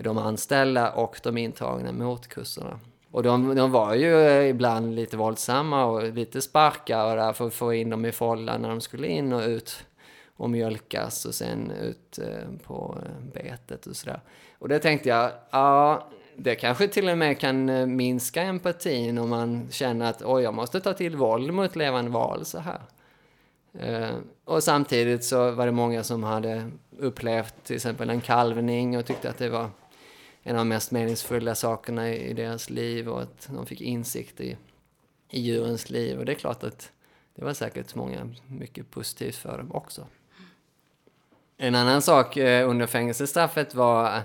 [0.00, 2.80] de anställda och de intagna mot kurserna.
[3.10, 7.54] Och de, de var ju ibland lite våldsamma och lite sparkar och där för att
[7.54, 9.86] få in dem i fållan när de skulle in och ut
[10.36, 12.98] och mjölkas och sen ut eh, på
[13.32, 14.20] betet och sådär.
[14.58, 19.28] Och det tänkte jag, ja, det kanske till och med kan eh, minska empatin om
[19.28, 22.80] man känner att oj, jag måste ta till våld mot levande val så här.
[23.82, 29.06] Uh, och samtidigt så var det många som hade upplevt till exempel en kalvning och
[29.06, 29.70] tyckte att det var
[30.42, 34.40] en av de mest meningsfulla sakerna i, i deras liv och att de fick insikt
[34.40, 34.56] i,
[35.30, 36.18] i djurens liv.
[36.18, 36.90] Och det är klart att
[37.34, 40.06] det var säkert många mycket positivt för dem också.
[41.56, 44.22] En annan sak eh, under fängelsestraffet var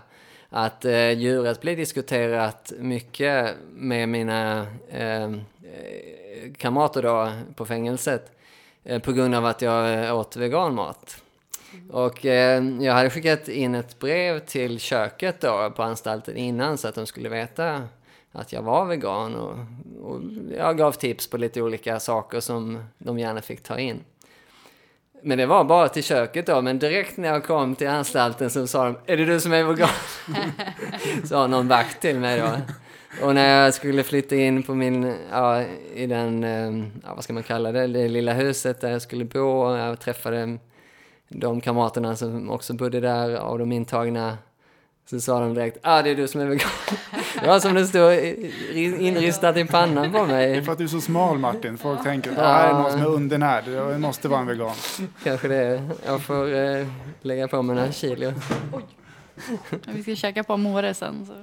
[0.53, 5.31] att eh, djuret blir diskuterat mycket med mina eh, eh,
[6.57, 8.31] kamrater då på fängelset
[8.83, 11.23] eh, på grund av att jag eh, åt veganmat.
[11.91, 16.87] Och eh, jag hade skickat in ett brev till köket då på anstalten innan så
[16.87, 17.87] att de skulle veta
[18.31, 19.57] att jag var vegan och,
[20.01, 20.21] och
[20.57, 24.03] jag gav tips på lite olika saker som de gärna fick ta in.
[25.23, 28.67] Men det var bara till köket då, men direkt när jag kom till anstalten så
[28.67, 29.89] sa de Är det du som är vegan?
[31.25, 32.49] sa någon vakt till mig då.
[33.25, 35.61] Och när jag skulle flytta in på min, ja,
[35.95, 39.25] i den, ehm, ja, vad ska man kalla det, det lilla huset där jag skulle
[39.25, 40.57] bo och jag träffade
[41.29, 44.37] de kamraterna som också bodde där av de intagna
[45.05, 46.69] så sa de direkt ah det är du som är vegan.
[47.41, 48.13] Det var som det stod
[49.01, 50.61] inristat i pannan på Det är mig.
[50.63, 51.77] för att du är så smal Martin.
[51.77, 53.65] Folk tänker att det här är någon som är undernärd.
[53.65, 54.75] Det måste vara en vegan.
[55.23, 55.89] Kanske det.
[56.05, 56.87] Jag får eh,
[57.21, 58.33] lägga på mig några kilo.
[59.87, 61.25] Vi ska käka på Måre sen.
[61.25, 61.33] Så.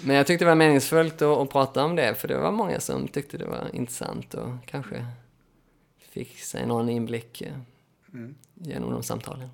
[0.00, 2.80] Men jag tyckte det var meningsfullt att, att prata om det för det var många
[2.80, 5.06] som tyckte det var intressant och kanske
[6.10, 7.52] fick sig någon inblick eh,
[8.54, 9.48] genom de samtalen.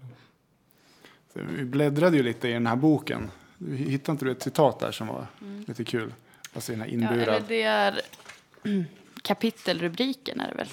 [1.37, 3.31] Vi bläddrade ju lite i den här boken.
[3.77, 5.27] Hittade inte du ett citat där som var
[5.67, 6.15] lite kul?
[6.55, 7.29] Alltså den här Ja, inburad.
[7.29, 8.01] eller det är
[9.23, 10.69] kapitelrubriken är det väl.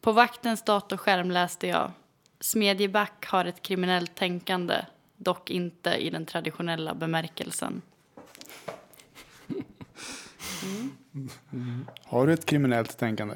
[0.00, 1.90] På vaktens datorskärm läste jag
[2.40, 4.74] Smedjeback har ett kriminellt tänkande,
[5.16, 7.82] dock inte i den traditionella bemärkelsen.
[12.04, 13.34] Har du ett kriminellt tänkande?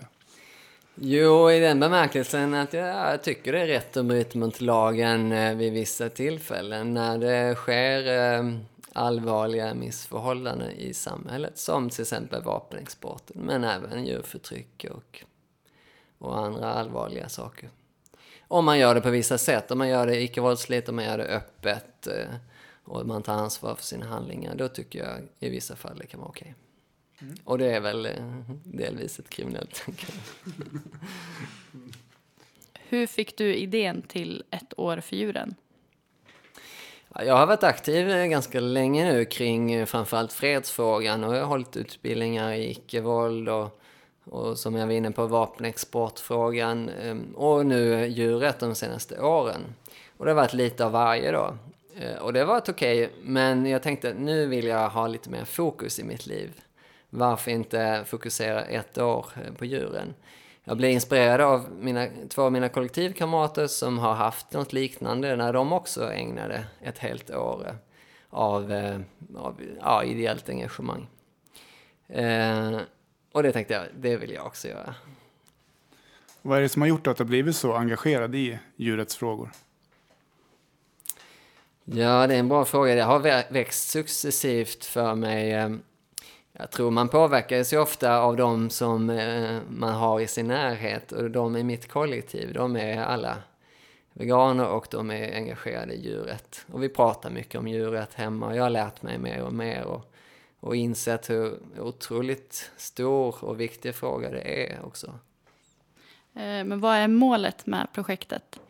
[0.95, 5.55] Jo, i den bemärkelsen att jag, tycker det är rätt att bryta mot lagen eh,
[5.55, 8.57] vid vissa tillfällen när det sker eh,
[8.93, 15.25] allvarliga missförhållanden i samhället som till exempel vapenexporten men även djurförtryck och,
[16.19, 17.71] och andra allvarliga saker.
[18.49, 21.19] Om man gör det på vissa sätt, om man gör det icke-våldsligt, om man gör
[21.19, 22.35] det öppet eh,
[22.85, 26.21] och man tar ansvar för sina handlingar, då tycker jag i vissa fall det kan
[26.21, 26.55] vara okej.
[27.45, 28.13] Och det är väl eh,
[28.65, 30.23] delvis ett kriminellt tänkande.
[32.89, 35.55] Hur fick du idén till Ett år för djuren?
[37.15, 41.41] Ja, Jag har varit aktiv eh, ganska länge nu kring eh, framförallt fredsfrågan och jag
[41.41, 43.81] har hållit utbildningar i icke-våld och,
[44.25, 49.61] och som jag var inne på vapenexportfrågan eh, och nu djurrätt de senaste åren.
[50.17, 51.57] Och det har varit lite av varje då.
[52.21, 55.99] Och det har varit okej, men jag tänkte nu vill jag ha lite mer fokus
[55.99, 56.51] i mitt liv.
[57.15, 60.15] Varför inte fokusera ett år eh, på djuren?
[60.65, 65.53] Jag blev inspirerad av mina, två av mina kollektivkamrater som har haft något liknande när
[65.53, 67.75] de också ägnade ett helt år eh,
[68.31, 69.01] av, eh,
[69.37, 71.07] av ja, ideellt engagemang.
[72.09, 72.79] Eh,
[73.33, 74.95] och det tänkte jag, det vill jag också göra.
[76.43, 79.51] Vad är det som har gjort att du har blivit så engagerad i djurets frågor?
[81.85, 82.95] Ja, det är en bra fråga.
[82.95, 85.71] Det har vä- växt successivt för mig.
[86.53, 91.13] Jag tror man påverkas ju ofta av de som eh, man har i sin närhet
[91.13, 93.37] och de i mitt kollektiv, de är alla
[94.13, 96.67] veganer och de är engagerade i djuret.
[96.73, 99.85] Och vi pratar mycket om djuret hemma och jag har lärt mig mer och mer
[99.85, 100.13] och,
[100.61, 105.07] och insett hur otroligt stor och viktig fråga det är också.
[106.35, 108.61] Eh, men vad är målet med projektet?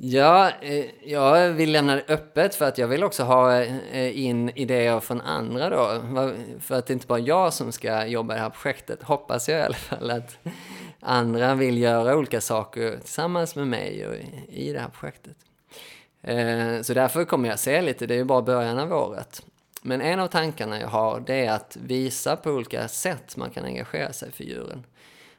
[0.00, 4.50] Ja, eh, jag vill lämna det öppet för att jag vill också ha eh, in
[4.54, 6.02] idéer från andra då.
[6.60, 9.48] För att det är inte bara jag som ska jobba i det här projektet, hoppas
[9.48, 10.38] jag i alla fall att
[11.00, 14.14] andra vill göra olika saker tillsammans med mig och
[14.48, 15.36] i- det här projektet.
[16.22, 19.42] Eh, så därför kommer jag se lite, det är ju bara början av året.
[19.82, 23.64] Men en av tankarna jag har det är att visa på olika sätt man kan
[23.64, 24.86] engagera sig för djuren.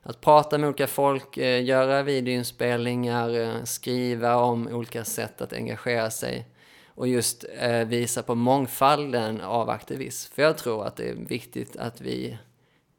[0.03, 6.11] Att prata med olika folk, eh, göra videoinspelningar, eh, skriva om olika sätt att engagera
[6.11, 6.47] sig
[6.87, 10.33] och just eh, visa på mångfalden av aktivism.
[10.33, 12.37] För jag tror att det är viktigt att vi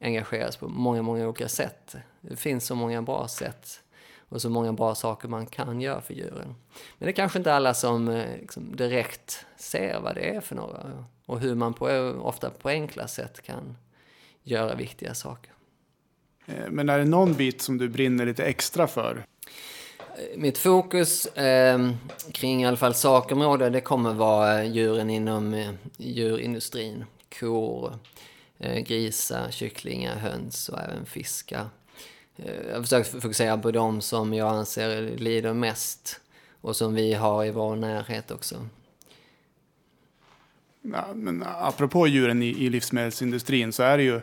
[0.01, 1.95] engageras på många, många olika sätt.
[2.21, 3.81] Det finns så många bra sätt
[4.29, 6.55] och så många bra saker man kan göra för djuren.
[6.97, 11.05] Men det är kanske inte alla som liksom direkt ser vad det är för några
[11.25, 11.87] och hur man på,
[12.21, 13.77] ofta på enkla sätt kan
[14.43, 15.53] göra viktiga saker.
[16.51, 19.25] Eh, Men är det någon bit som du brinner lite extra för?
[20.35, 21.91] Mitt fokus eh,
[22.31, 27.05] kring i alla fall sakområde det kommer vara djuren inom eh, djurindustrin.
[27.39, 27.99] Kor,
[28.59, 31.69] eh, grisar, kycklingar, höns och även fiskar.
[32.37, 36.19] Eh, jag har försökt fokusera på de som jag anser lider mest
[36.61, 38.67] och som vi har i vår närhet också.
[40.81, 44.21] Ja, men apropå djuren i, i livsmedelsindustrin så är det ju eh,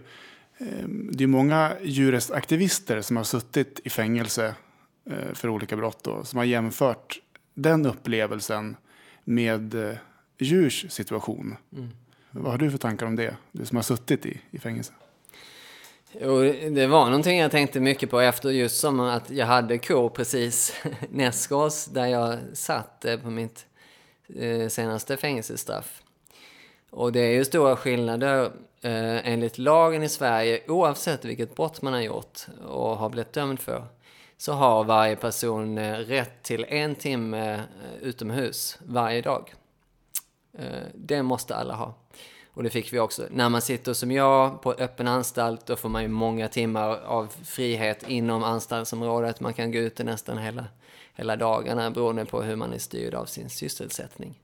[1.10, 4.54] det är många djurrättsaktivister som har suttit i fängelse
[5.10, 7.20] eh, för olika brott och som har jämfört
[7.54, 8.76] den upplevelsen
[9.24, 9.96] med eh,
[10.38, 11.56] djurs situation.
[12.30, 13.36] Vad har du för tankar om det?
[13.52, 14.92] Du som har suttit i, i fängelse.
[16.20, 20.08] Jo, det var någonting jag tänkte mycket på efter just som att jag hade kor
[20.08, 23.64] precis nästgås där jag satt eh, på mitt
[24.68, 26.02] senaste fängelsestraff.
[26.90, 28.52] Och det är ju stora skillnader
[28.82, 33.60] eh, enligt lagen i Sverige oavsett vilket brott man har gjort och har blivit dömd
[33.60, 33.86] för.
[34.36, 37.60] Så har varje person eh, rätt till en timme eh,
[38.00, 39.54] utomhus varje dag.
[40.58, 41.94] Eh, Det måste alla ha.
[42.58, 43.26] Och det fick vi också.
[43.30, 47.34] När man sitter som jag på öppen anstalt då får man ju många timmar av
[47.44, 49.40] frihet inom anstaltsområdet.
[49.40, 50.64] Man kan gå ute nästan hela,
[51.14, 54.38] hela dagarna beroende på hur man är styrd av sin sysselsättning.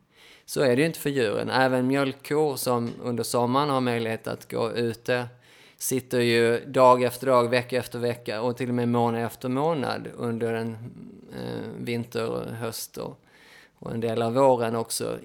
[0.47, 1.51] Så är det ju inte för djuren.
[1.51, 5.29] Även mjölkkor som under sommaren har möjlighet att gå ute
[5.77, 10.09] sitter ju dag efter dag, vecka efter vecka och till och med månad efter månad
[10.17, 10.73] under en
[11.33, 13.21] eh, vinter och höst och,
[13.79, 15.19] och en del av våren också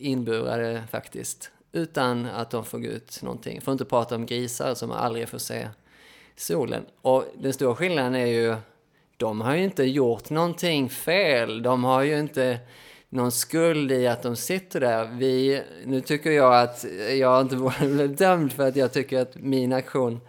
[0.00, 3.60] inburade faktiskt utan att de får gå ut någonting.
[3.60, 5.68] Får inte prata om grisar som aldrig får se
[6.36, 6.86] solen.
[7.02, 8.56] Och den stora skillnaden är ju,
[9.16, 11.62] de har ju inte gjort någonting fel.
[11.62, 12.58] De har ju inte
[13.10, 15.10] någon skuld i att de sitter där.
[15.12, 16.84] Vi, nu tycker jag att
[17.18, 20.20] jag inte borde bli dömd för att jag tycker att min aktion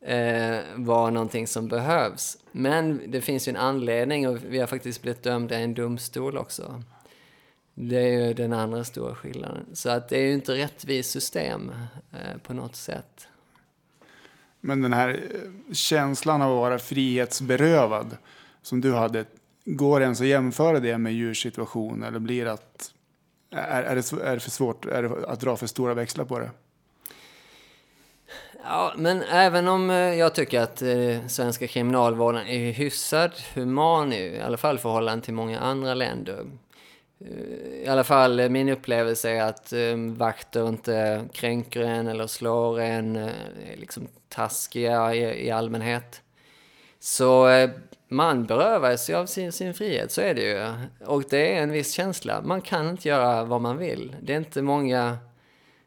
[0.00, 2.38] eh, var någonting som behövs.
[2.52, 6.36] Men det finns ju en anledning och vi har faktiskt blivit dömda i en domstol
[6.36, 6.82] också.
[7.74, 9.66] Det är ju den andra stora skillnaden.
[9.72, 11.72] Så att det är ju inte rättvist system
[12.12, 13.28] eh, på något sätt.
[14.60, 18.16] Men den här eh, känslan av att vara frihetsberövad
[18.62, 19.24] som du hade,
[19.76, 22.92] går det ens att jämföra det med djurs situation eller blir det att
[23.50, 26.38] är, är, det, är det för svårt är det att dra för stora växlar på
[26.38, 26.50] det?
[28.64, 34.16] Ja, men även om eh, jag tycker att eh, svenska kriminalvården är hyfsad human nu,
[34.16, 36.44] i alla fall i förhållande till många andra länder.
[37.20, 42.26] Eh, I alla fall eh, min upplevelse är att eh, vakter inte kränker en eller
[42.26, 43.32] slår en, eh,
[43.72, 46.22] är liksom taskiga i, i allmänhet.
[47.00, 47.46] Så
[48.08, 50.86] man berövas ju av sin, sin frihet, så är det ju.
[51.06, 52.42] Och det är en viss känsla.
[52.42, 54.16] Man kan inte göra vad man vill.
[54.22, 55.18] Det är inte många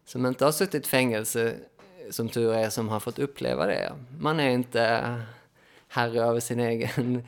[0.05, 1.55] som inte har suttit i fängelse,
[2.09, 3.93] som tur är, som har fått uppleva det.
[4.19, 5.15] Man är inte
[5.87, 7.23] herre över sin egen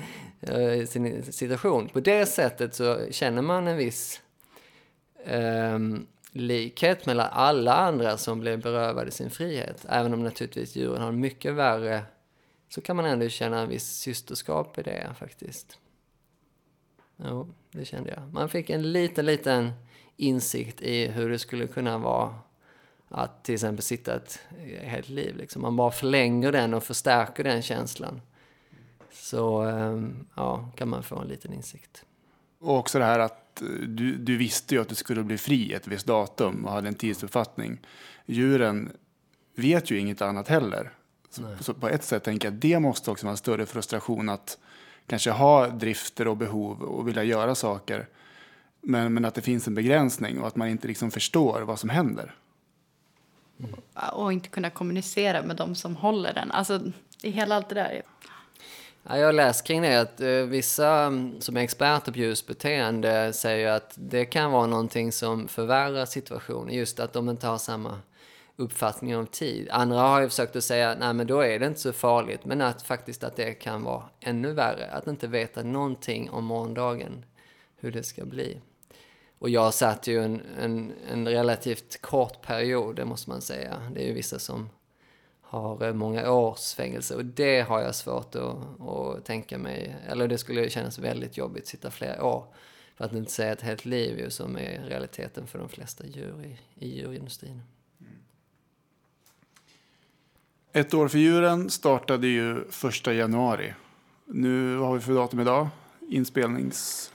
[0.47, 1.89] eh, sin situation.
[1.89, 4.21] På det sättet så känner man en viss
[5.25, 9.85] ehm, likhet mellan alla andra som blev berövade sin frihet.
[9.89, 12.01] Även om naturligtvis djuren har mycket värre
[12.73, 15.77] så kan man ändå känna en viss systerskap i det faktiskt.
[17.17, 18.33] Jo, det kände jag.
[18.33, 19.71] Man fick en liten, liten
[20.17, 22.35] insikt i hur det skulle kunna vara
[23.07, 25.37] att till exempel sitta ett eh, helt liv.
[25.37, 25.61] Liksom.
[25.61, 28.21] Man bara förlänger den och förstärker den känslan.
[29.11, 32.05] Så ehm, ja, kan man få en liten insikt.
[32.59, 35.73] Och också det här att eh, du, du visste ju att du skulle bli fri
[35.73, 37.79] ett visst datum och hade en tidsuppfattning.
[38.25, 38.91] Djuren
[39.55, 40.93] vet ju inget annat heller.
[41.33, 44.29] Så, så på ett sätt tänker jag att det måste också vara en större frustration
[44.29, 44.57] att
[45.07, 48.07] kanske ha drifter och behov och vilja göra saker.
[48.81, 51.89] Men, men att det finns en begränsning och att man inte liksom förstår vad som
[51.89, 52.35] händer.
[54.13, 56.51] Och inte kunna kommunicera med de som håller den.
[56.51, 56.81] Alltså,
[57.21, 58.01] i hela allt det där.
[59.03, 63.33] Ja, jag har läst kring det att eh, vissa mm, som är experter på ljusbeteende
[63.33, 66.73] säger att det kan vara någonting som förvärrar situationen.
[66.73, 67.99] Just att de inte har samma
[68.55, 69.67] uppfattning om tid.
[69.71, 72.45] Andra har ju försökt att säga nej men då är det inte så farligt.
[72.45, 74.91] Men att faktiskt att det kan vara ännu värre.
[74.91, 77.25] Att inte veta någonting om morgondagen.
[77.75, 78.61] Hur det ska bli.
[79.39, 83.91] Och jag satt ju en, en, en relativt kort period, det måste man säga.
[83.95, 84.69] Det är ju vissa som
[85.41, 89.95] har eh, många års fängelse och det har jag svårt att, att tänka mig.
[90.07, 92.45] Eller det skulle kännas väldigt jobbigt att sitta flera år.
[92.95, 96.45] För att inte säga ett helt liv ju, som är realiteten för de flesta djur
[96.45, 97.61] i, i djurindustrin.
[100.75, 103.73] Ett år för djuren startade ju första januari.
[104.25, 105.67] Nu vad har vi för datum idag?
[106.09, 107.11] Inspelnings...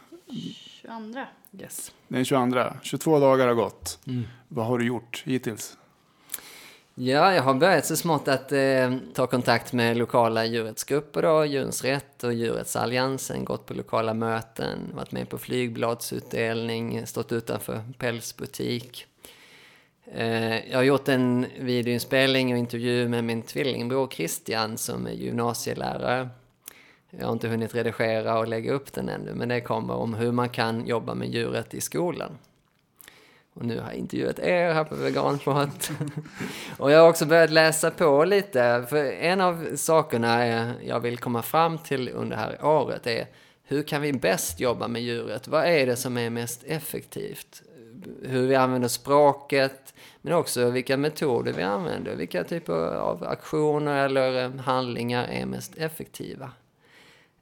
[0.82, 1.24] 22.
[1.60, 1.92] Yes.
[2.08, 2.64] Den 22.
[2.82, 3.98] 22 dagar har gått.
[4.48, 5.76] Vad har du gjort hittills?
[6.94, 11.84] Ja, jag har börjat så smått att eh, ta kontakt med lokala djurrättsgrupper då, Djurens
[11.84, 19.06] Rätt och Djurrättsalliansen, gått på lokala möten, varit med på flygbladsutdelning, stått utanför pälsbutik.
[20.14, 26.28] Eh, jag har gjort en videoinspelning och intervju med min tvillingbror Christian som är gymnasielärare.
[27.10, 30.32] Jag har inte hunnit redigera och lägga upp den ännu, men det kommer om hur
[30.32, 32.38] man kan jobba med djuret i skolan.
[33.54, 35.90] Och nu har jag intervjuat er här på Veganprat.
[36.78, 40.46] och jag har också börjat läsa på lite, för en av sakerna
[40.84, 43.26] jag vill komma fram till under det här året är
[43.62, 45.48] hur kan vi bäst jobba med djuret?
[45.48, 47.62] Vad är det som är mest effektivt?
[48.22, 52.16] Hur vi använder språket, men också vilka metoder vi använder.
[52.16, 56.50] Vilka typer av aktioner eller handlingar är mest effektiva?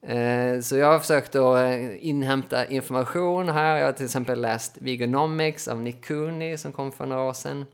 [0.02, 3.76] Eh, så jag har försökt att eh, inhämta information här.
[3.76, 7.64] Jag har till exempel läst Vigonomics av Nick Cooney som kom för några år sedan.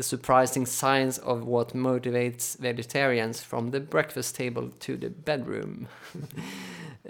[0.00, 5.86] The surprising signs of what motivates vegetarians from the breakfast table to the bedroom.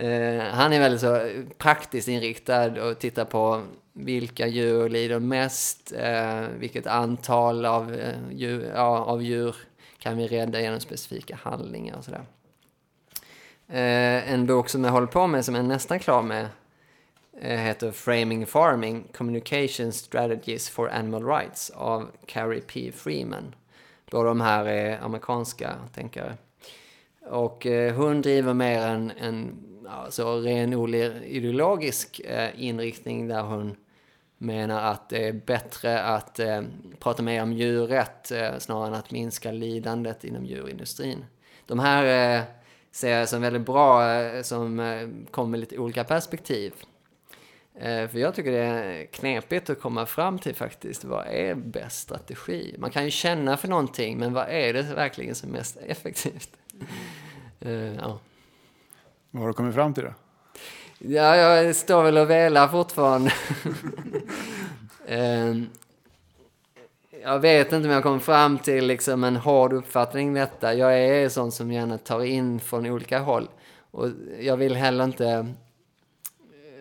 [0.01, 3.63] uh, Han är väldigt så praktiskt inriktad och tittar på
[3.93, 9.57] vilka djur lider mest, uh, vilket antal av, uh, djur, ja, av djur
[9.99, 12.25] kan vi rädda genom specifika handlingar och sådär.
[14.27, 16.49] En bok som jag håller på med, som jag är nästan klar med,
[17.39, 22.93] Eh, heter Framing Farming, Communication Strategies for Animal Rights av Carrie P.
[22.93, 23.55] Freeman.
[24.11, 26.37] Båda de här är amerikanska tänkare.
[27.23, 33.77] Och eh, hon driver mer en, en alltså, renodlig ideologisk eh, inriktning där hon
[34.39, 36.63] menar att det är bättre att eh,
[36.99, 41.25] prata mer om djurrätt eh, snarare än att minska lidandet inom djurindustrin.
[41.67, 42.45] De här eh,
[42.93, 46.73] ser jag som väldigt bra, eh, som eh, kommer med lite olika perspektiv.
[47.75, 52.01] Eh, För jag tycker det är knepigt att komma fram till faktiskt, vad är bäst
[52.01, 52.75] strategi?
[52.79, 56.51] Man kan ju känna för någonting, men vad är det verkligen som är mest effektivt?
[57.61, 58.19] Eh, Ja.
[59.31, 60.15] Vad har du kommit fram till då?
[60.99, 63.33] Ja, jag står väl och velar fortfarande.
[65.09, 65.67] Ehm,
[67.23, 70.75] jag vet inte om jag kommer fram till liksom en hård uppfattning detta.
[70.75, 73.49] Jag är sån som gärna tar in från olika håll.
[73.91, 74.09] Och
[74.41, 75.55] jag vill heller inte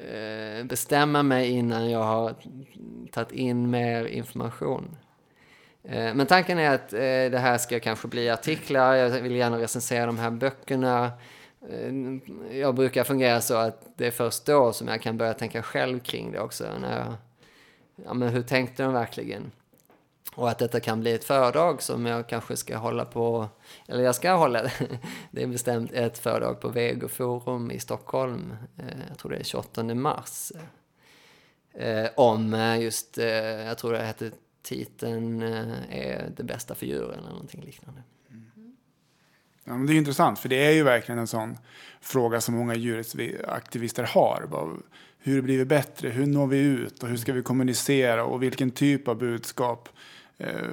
[0.08, 2.36] Eh, bestämma mig innan jag har
[3.12, 4.98] tagit in mer information.
[5.84, 9.60] Eh, men tanken är att eh, det här ska kanske bli artiklar, jag vill gärna
[9.60, 11.12] recensera de här böckerna.
[12.52, 16.00] Jag brukar fungera så att det är först då som jag kan börja tänka själv
[16.00, 16.66] kring det också.
[16.82, 17.14] När jag,
[18.06, 19.52] ja, men hur tänkte de verkligen?
[20.40, 23.48] Och att detta kan bli ett föredrag som jag kanske ska hålla på,
[23.88, 24.62] eller jag ska hålla,
[25.32, 29.84] det är bestämt ett föredrag på Vegoforum i Stockholm, eh, jag tror det är 28
[29.84, 30.52] mars.
[31.74, 33.18] Eh, om eh, just,
[33.68, 34.32] jag tror det heter
[34.62, 35.42] titeln
[35.90, 38.04] är det bästa för djuren eller någonting liknande.
[38.30, 38.76] Mm.
[39.64, 41.58] Ja, men det är intressant, för det är ju verkligen en sån
[42.02, 44.48] fråga som många djurrättsaktivister har.
[44.52, 44.78] Bara,
[45.22, 46.10] hur blir vi bättre?
[46.10, 47.04] Hur når vi ut?
[47.04, 48.24] Och hur ska vi kommunicera?
[48.24, 49.90] Och vilken typ av budskap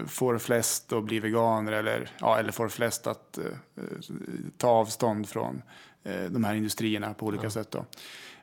[0.07, 3.45] får flest att bli veganer eller, ja, eller får flest att eh,
[4.57, 5.63] ta avstånd från
[6.05, 7.71] eh, de här industrierna på olika sätt.
[7.71, 7.85] Då.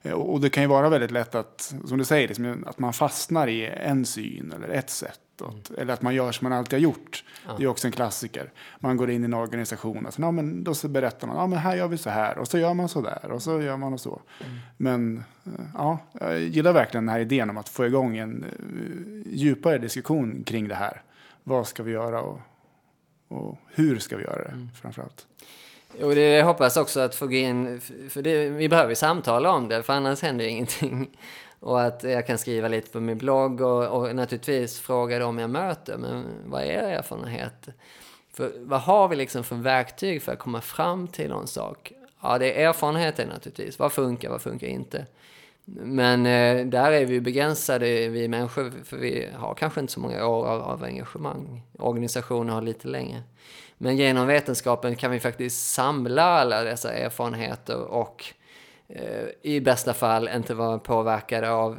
[0.02, 2.94] Eh, Och det kan ju vara väldigt lätt att, som du säger, liksom, att man
[2.94, 5.20] fastnar i en syn eller ett sätt.
[5.42, 7.24] Att, Eller att man gör som man alltid har gjort.
[7.58, 8.52] Det är också en klassiker.
[8.80, 11.48] Man går in i en organisation och så, ja, men då så berättar man, ja
[11.48, 13.78] men här gör vi så här och så gör man så där och så gör
[13.78, 14.22] man och så.
[14.78, 19.34] Men eh, ja, jag gillar verkligen den här idén om att få igång en eh,
[19.34, 21.02] djupare diskussion kring det här.
[21.44, 22.40] Vad ska vi göra och,
[23.28, 25.28] och hur ska vi göra det framförallt.
[26.00, 29.68] Jo, det jag hoppas också att få in, för det, vi behöver ju samtala om
[29.68, 31.10] det, för annars händer ju ingenting.
[31.60, 35.50] Och att jag kan skriva lite på min blogg och, och naturligtvis fråga dem jag
[35.50, 37.68] möter, men vad är er erfarenhet?
[38.34, 41.92] För vad har vi liksom för verktyg för att komma fram till någon sak?
[42.22, 43.80] Ja, det är erfarenheten naturligtvis.
[43.80, 45.06] Vad funkar, vad funkar inte?
[45.66, 50.00] Men eh, där är vi ju begränsade, vi människor, för vi har kanske inte så
[50.00, 51.64] många år av, av engagemang.
[51.80, 53.24] Organisationer har lite längre.
[53.78, 58.26] Men genom vetenskapen kan vi faktiskt samla alla dessa erfarenheter och
[58.88, 61.78] eh, i bästa fall inte vara påverkade av eh,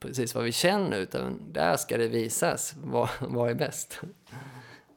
[0.00, 4.00] precis vad vi känner, utan där ska det visas vad, vad är bäst.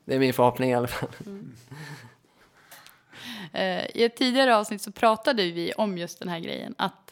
[0.06, 1.10] Det är min förhoppning i alla fall.
[1.26, 1.54] Mm.
[3.54, 6.76] Eh, I ett tidigare avsnitt så pratade vi om just den här grejen.
[6.78, 7.03] Att,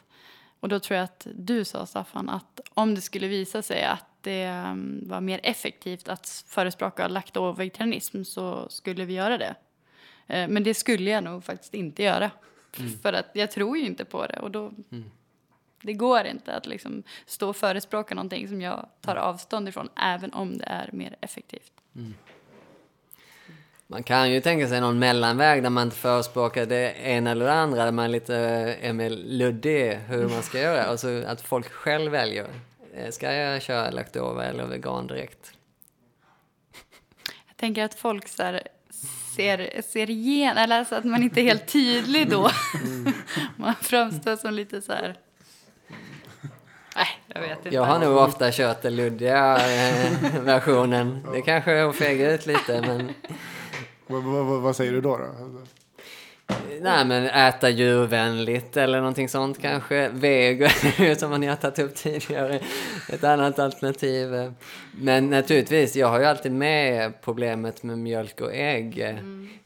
[0.61, 4.05] och då tror jag att du sa, Staffan, att om det skulle visa sig att
[4.21, 9.55] det mm, var mer effektivt att förespråka lakto-vegetarianism så skulle vi göra det.
[10.27, 12.31] Eh, men det skulle jag nog faktiskt inte göra.
[13.01, 14.39] För att jag tror ju inte på det.
[14.39, 14.71] Och då,
[15.81, 20.33] Det går inte att liksom stå och förespråka någonting som jag tar avstånd ifrån, även
[20.33, 21.71] om det är mer effektivt.
[23.91, 27.53] Man kan ju tänka sig någon mellanväg där man inte förespråkar det ena eller det
[27.53, 28.35] andra, där man lite
[28.81, 30.91] är mer luddig hur man ska göra.
[30.91, 32.47] Och så att folk själv väljer.
[32.95, 35.53] Eh, Ska jag köra laktova eller vegan direkt?
[37.47, 38.61] Jag tänker att folk så här
[39.35, 42.49] ser, ser igen, eller alltså att man inte är helt tydlig då.
[43.55, 45.15] man framstår som lite så här...
[46.95, 47.75] Nej, jag vet inte.
[47.75, 50.11] Jag har nog ofta kört den luddiga eh,
[50.41, 51.27] versionen.
[51.33, 53.13] Det kanske är att fega ut lite, men...
[54.11, 55.17] Vad, vad, vad- vad säger du då?
[55.17, 55.25] då?
[56.81, 60.09] Nej, men äta djurvänligt eller någonting sånt kanske.
[60.09, 60.67] Vego,
[61.17, 62.59] som man har tagit upp tidigare.
[63.09, 64.51] Ett annat alternativ.
[64.91, 69.17] Men naturligtvis, jag har ju alltid med problemet med mjölk och ägg.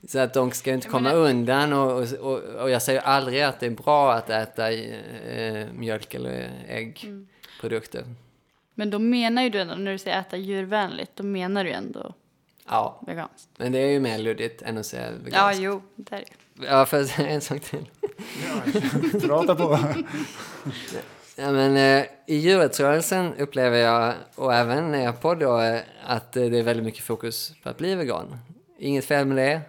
[0.08, 1.74] Så att de ska inte komma undan.
[1.74, 6.14] Och, och, och, och jag säger aldrig att det är bra att äta eh, mjölk
[6.14, 8.04] eller äggprodukter.
[8.76, 12.14] Men då menar ju du ändå, när du säger äta djurvänligt, då menar du ändå
[12.70, 13.50] Ja, veganskt.
[13.58, 15.62] men det är ju mer luddigt än att säga Ja, veganskt.
[15.62, 16.66] jo, det är det.
[16.66, 17.90] Ja, för säga en sak till.
[19.28, 19.80] Prata på.
[21.36, 26.38] Ja, men, eh, I djurrättsrörelsen upplever jag, och även när jag på då, eh, att
[26.38, 28.38] eh, det är väldigt mycket fokus på att bli vegan.
[28.80, 29.62] Inget fel med det.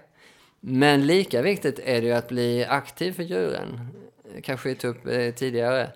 [0.61, 3.89] Men lika viktigt är det ju att bli aktiv för djuren.
[4.43, 5.91] Kanske vi tog upp eh, tidigare.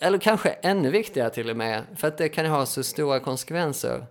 [0.00, 4.06] Eller kanske ännu viktigare till och med, för att det kan ha så stora konsekvenser.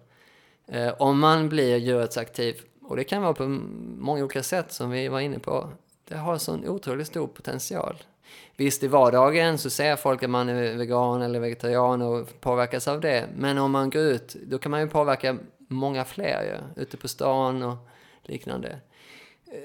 [0.71, 3.47] Eh, om man blir djurrättsaktiv, och det kan vara på
[3.97, 5.69] många olika sätt som vi var inne på.
[6.07, 7.95] Det har sån otroligt stor potential.
[8.55, 13.01] Visst, i vardagen så ser folk att man är vegan eller vegetarian och påverkas av
[13.01, 13.25] det.
[13.35, 17.07] Men om man går ut, då kan man ju påverka många fler ju, ute på
[17.07, 17.77] stan och
[18.23, 18.79] liknande.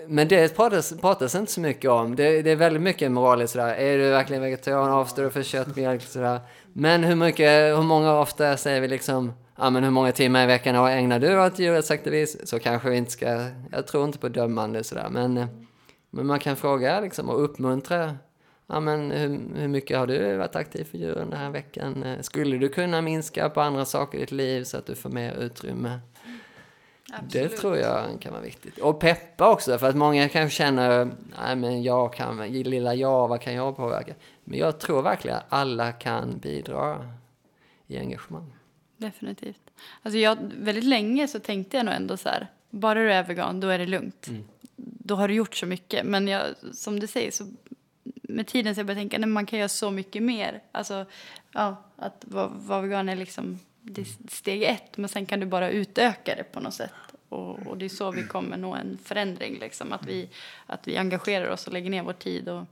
[0.07, 2.17] Men det pratas, pratas inte så mycket om.
[2.17, 3.75] Det, det är väldigt mycket moraliskt sådär.
[3.75, 4.91] Är du verkligen vegetarian?
[4.91, 6.03] Avstår du för kött, mjölk?
[6.03, 6.41] Sådär.
[6.73, 10.47] Men hur mycket, hur många ofta säger vi liksom, ja men hur många timmar i
[10.47, 12.47] veckan ägnar du åt djurrättsaktivism?
[12.47, 15.09] Så kanske vi inte ska, jag tror inte på dömande sådär.
[15.11, 15.47] Men, eh,
[16.11, 18.17] men man kan fråga liksom och uppmuntra.
[18.67, 22.03] Ja men hur, hur mycket har du varit aktiv för djuren den här veckan?
[22.03, 25.11] Eh, Skulle du kunna minska på andra saker i ditt liv så att du får
[25.11, 26.01] mer utrymme?
[27.23, 28.79] Det tror jag kan vara viktigt.
[28.79, 31.11] Och peppa också, för att många kanske känner,
[31.45, 34.15] nej men jag kan, lilla jag, vad kan jag påverka?
[34.45, 37.11] Men jag tror verkligen att alla kan bidra
[37.87, 38.53] i engagemang.
[38.97, 39.71] Definitivt.
[40.03, 43.61] Alltså jag, väldigt länge så tänkte jag nog ändå så här, bara du är vegan,
[43.61, 44.29] då är det lugnt.
[44.77, 46.07] Då har du gjort så mycket.
[46.07, 47.53] Men jag, som du säger, så
[48.23, 50.63] med tiden så jag började tänka, nej, man kan göra så mycket mer.
[50.73, 51.07] Alltså,
[51.53, 53.59] ja, att vara, vara vegan är liksom
[53.97, 56.93] är steg ett, men sen kan du bara utöka det på något sätt.
[57.29, 59.93] Och, och det är så vi kommer nå en förändring, liksom.
[59.93, 60.29] Att vi,
[60.67, 62.65] att vi engagerar oss och lägger ner vår tid och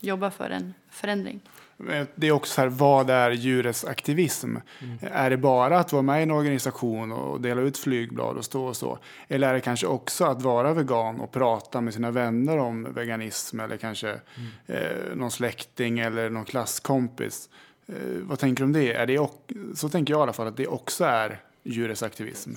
[0.00, 1.40] jobba för en förändring.
[1.80, 4.56] Men Det är också så här, vad är djurets aktivism?
[5.00, 8.64] Är det bara att vara med i en organisation och dela ut flygblad och stå
[8.64, 8.98] och så?
[9.28, 13.60] Eller är det kanske också att vara vegan och prata med sina vänner om veganism
[13.60, 14.20] eller kanske
[14.66, 17.48] eh, någon släkting eller någon klasskompis?
[17.86, 18.92] Eh, vad tänker du om det?
[18.92, 19.28] Är det
[19.74, 22.50] så tänker jag i alla fall att det också är djurets aktivism.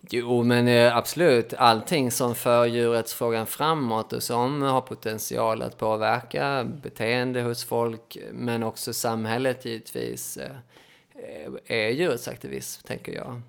[0.00, 1.54] Jo, men eh, absolut.
[1.54, 8.62] Allting som för djurrättsfrågan framåt och som har potential att påverka beteende hos folk, men
[8.62, 10.60] också samhället givetvis, är
[11.66, 13.40] är djurrättsaktivism, tänker jag.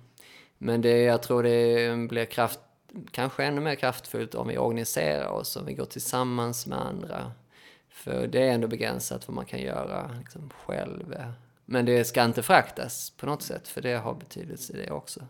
[0.58, 2.60] Men det, jag tror det blir kraft,
[3.10, 7.32] kanske ännu mer kraftfullt om vi organiserar oss, om vi går tillsammans med andra.
[7.88, 11.16] För det är ändå begränsat vad man kan göra liksom, själv.
[11.64, 15.20] Men det ska inte föraktas på något sätt, för det har betydelse det också.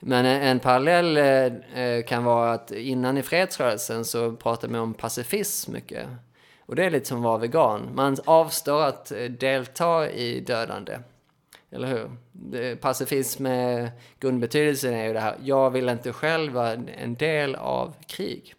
[0.00, 4.80] Men en, en parallell eh, eh, kan vara att innan i fredsrörelsen så pratade man
[4.80, 6.08] om pacifism mycket.
[6.60, 7.90] Och det är lite som att vara vegan.
[7.94, 10.98] Man avstår att eh, delta i dödande.
[11.70, 12.10] Eller hur?
[12.76, 13.90] Pacifism, med
[14.20, 18.54] grundbetydelsen är ju det här, jag vill inte själv vara en del av krig.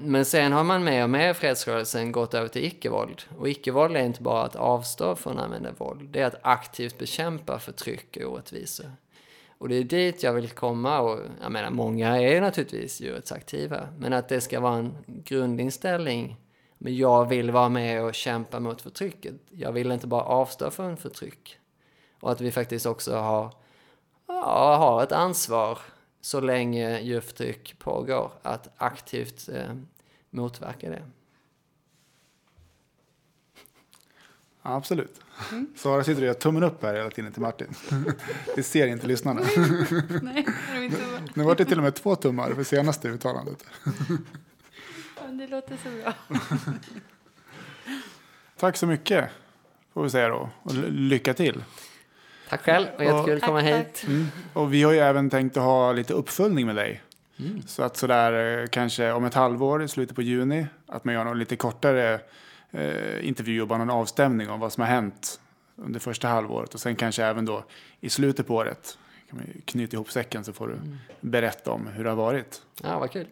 [0.00, 3.22] Men sen har man mer och mer i fredsrörelsen gått över till icke-våld.
[3.38, 6.10] Och icke-våld är inte bara att avstå från att använda våld.
[6.10, 8.86] Det är att aktivt bekämpa förtryck och orättvisor.
[9.58, 11.00] Och det är dit jag vill komma.
[11.00, 13.88] Och jag menar, många är ju naturligtvis djurrättsaktiva.
[13.98, 16.36] Men att det ska vara en grundinställning.
[16.78, 19.34] Men jag vill vara med och kämpa mot förtrycket.
[19.50, 21.58] Jag vill inte bara avstå från förtryck.
[22.20, 23.54] Och att vi faktiskt också har,
[24.26, 25.78] ja, har ett ansvar
[26.20, 29.74] så länge djurförtryck pågår att aktivt eh,
[30.30, 31.02] motverka det.
[34.62, 35.78] Absolut absolut.
[35.78, 37.74] Sara sitter och gör tummen upp här hela tiden till Martin.
[38.56, 39.40] Det ser inte lyssnarna.
[40.22, 40.96] Nej, det, inte
[41.34, 43.64] Nu var det till och med två tummar för senaste uttalandet.
[45.30, 46.38] det låter så bra.
[48.56, 49.30] Tack så mycket,
[49.94, 50.50] får vi säga då.
[50.62, 51.64] Och lycka till.
[52.48, 54.04] Tack själv, och jättekul att komma Tack, hit.
[54.06, 54.26] Mm.
[54.52, 57.02] Och vi har ju även tänkt att ha lite uppföljning med dig.
[57.66, 61.24] Så att sådär eh, kanske om ett halvår, i slutet på juni, att man gör
[61.24, 62.20] någon lite kortare
[62.74, 65.40] eh, intervju och bara någon avstämning om vad som har hänt
[65.76, 66.74] under första halvåret.
[66.74, 67.64] Och sen kanske även då
[68.00, 68.98] i slutet på året
[69.30, 70.76] kan man knyta ihop säcken så får du
[71.20, 72.62] berätta om hur det har varit.
[72.82, 73.26] Ja, vad kul.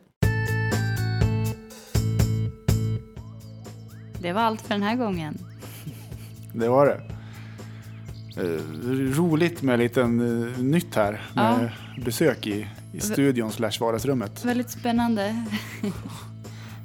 [4.21, 5.39] Det var allt för den här gången.
[6.55, 7.01] Det var det.
[8.37, 8.61] Eh,
[9.19, 11.71] roligt med lite uh, nytt här med
[12.05, 14.45] besök i, i studion slash vardagsrummet.
[14.45, 15.47] Väldigt spännande.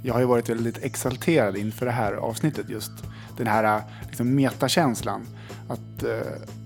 [0.04, 2.92] Jag har ju varit väldigt exalterad inför det här avsnittet just.
[3.38, 5.28] Den här liksom, metakänslan.
[5.68, 6.20] Att eh,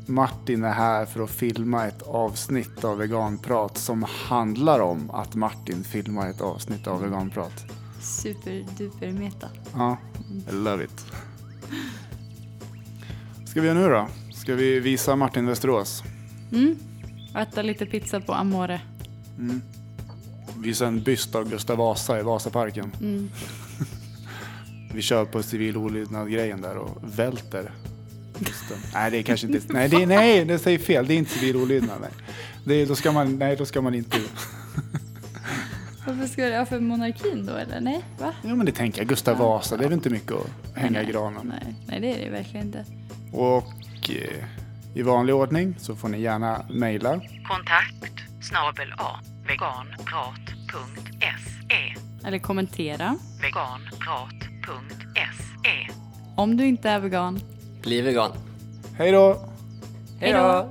[0.06, 5.84] Martin är här för att filma ett avsnitt av Veganprat som handlar om att Martin
[5.84, 7.66] filmar ett avsnitt av Veganprat.
[8.02, 9.50] Superduper meta.
[9.74, 9.98] Ja,
[10.50, 11.06] I love it.
[13.46, 14.08] Ska vi göra nu då?
[14.34, 16.04] Ska vi visa Martin Västerås?
[16.52, 16.76] Mm.
[17.36, 18.82] Äta lite pizza på Amore.
[20.62, 22.92] Visa en byst av Gustav Vasa i Vasaparken.
[23.02, 23.30] Mm.
[24.94, 27.72] Vi kör på civil olydnad-grejen där och välter
[28.40, 28.78] bysten.
[28.94, 29.74] Nej, det är kanske inte...
[29.74, 31.08] Nej, det, är, nej, det säger fel.
[31.08, 31.98] Det är inte civil olydnad.
[32.02, 32.10] Nej.
[32.66, 34.18] Det, är- då ska man, nej, då ska man inte...
[36.08, 37.82] Varför ska det vara för monarkin då eller?
[37.82, 38.34] Nej, va?
[38.44, 39.08] Ja, men det tänker jag.
[39.08, 41.54] Gustav Vasa, det är väl inte mycket att hänga i nej, granen.
[41.62, 42.86] Nej, nej, det är det verkligen inte.
[43.32, 44.46] Och eh,
[44.96, 47.10] i vanlig ordning så får ni gärna mejla.
[47.48, 51.96] Kontakt snabel A veganprat.se
[52.28, 53.18] Eller kommentera.
[53.42, 55.88] veganprat.se
[56.36, 57.40] Om du inte är vegan.
[57.82, 58.32] Bli vegan.
[58.98, 59.46] Hej då!
[60.20, 60.70] Hej då!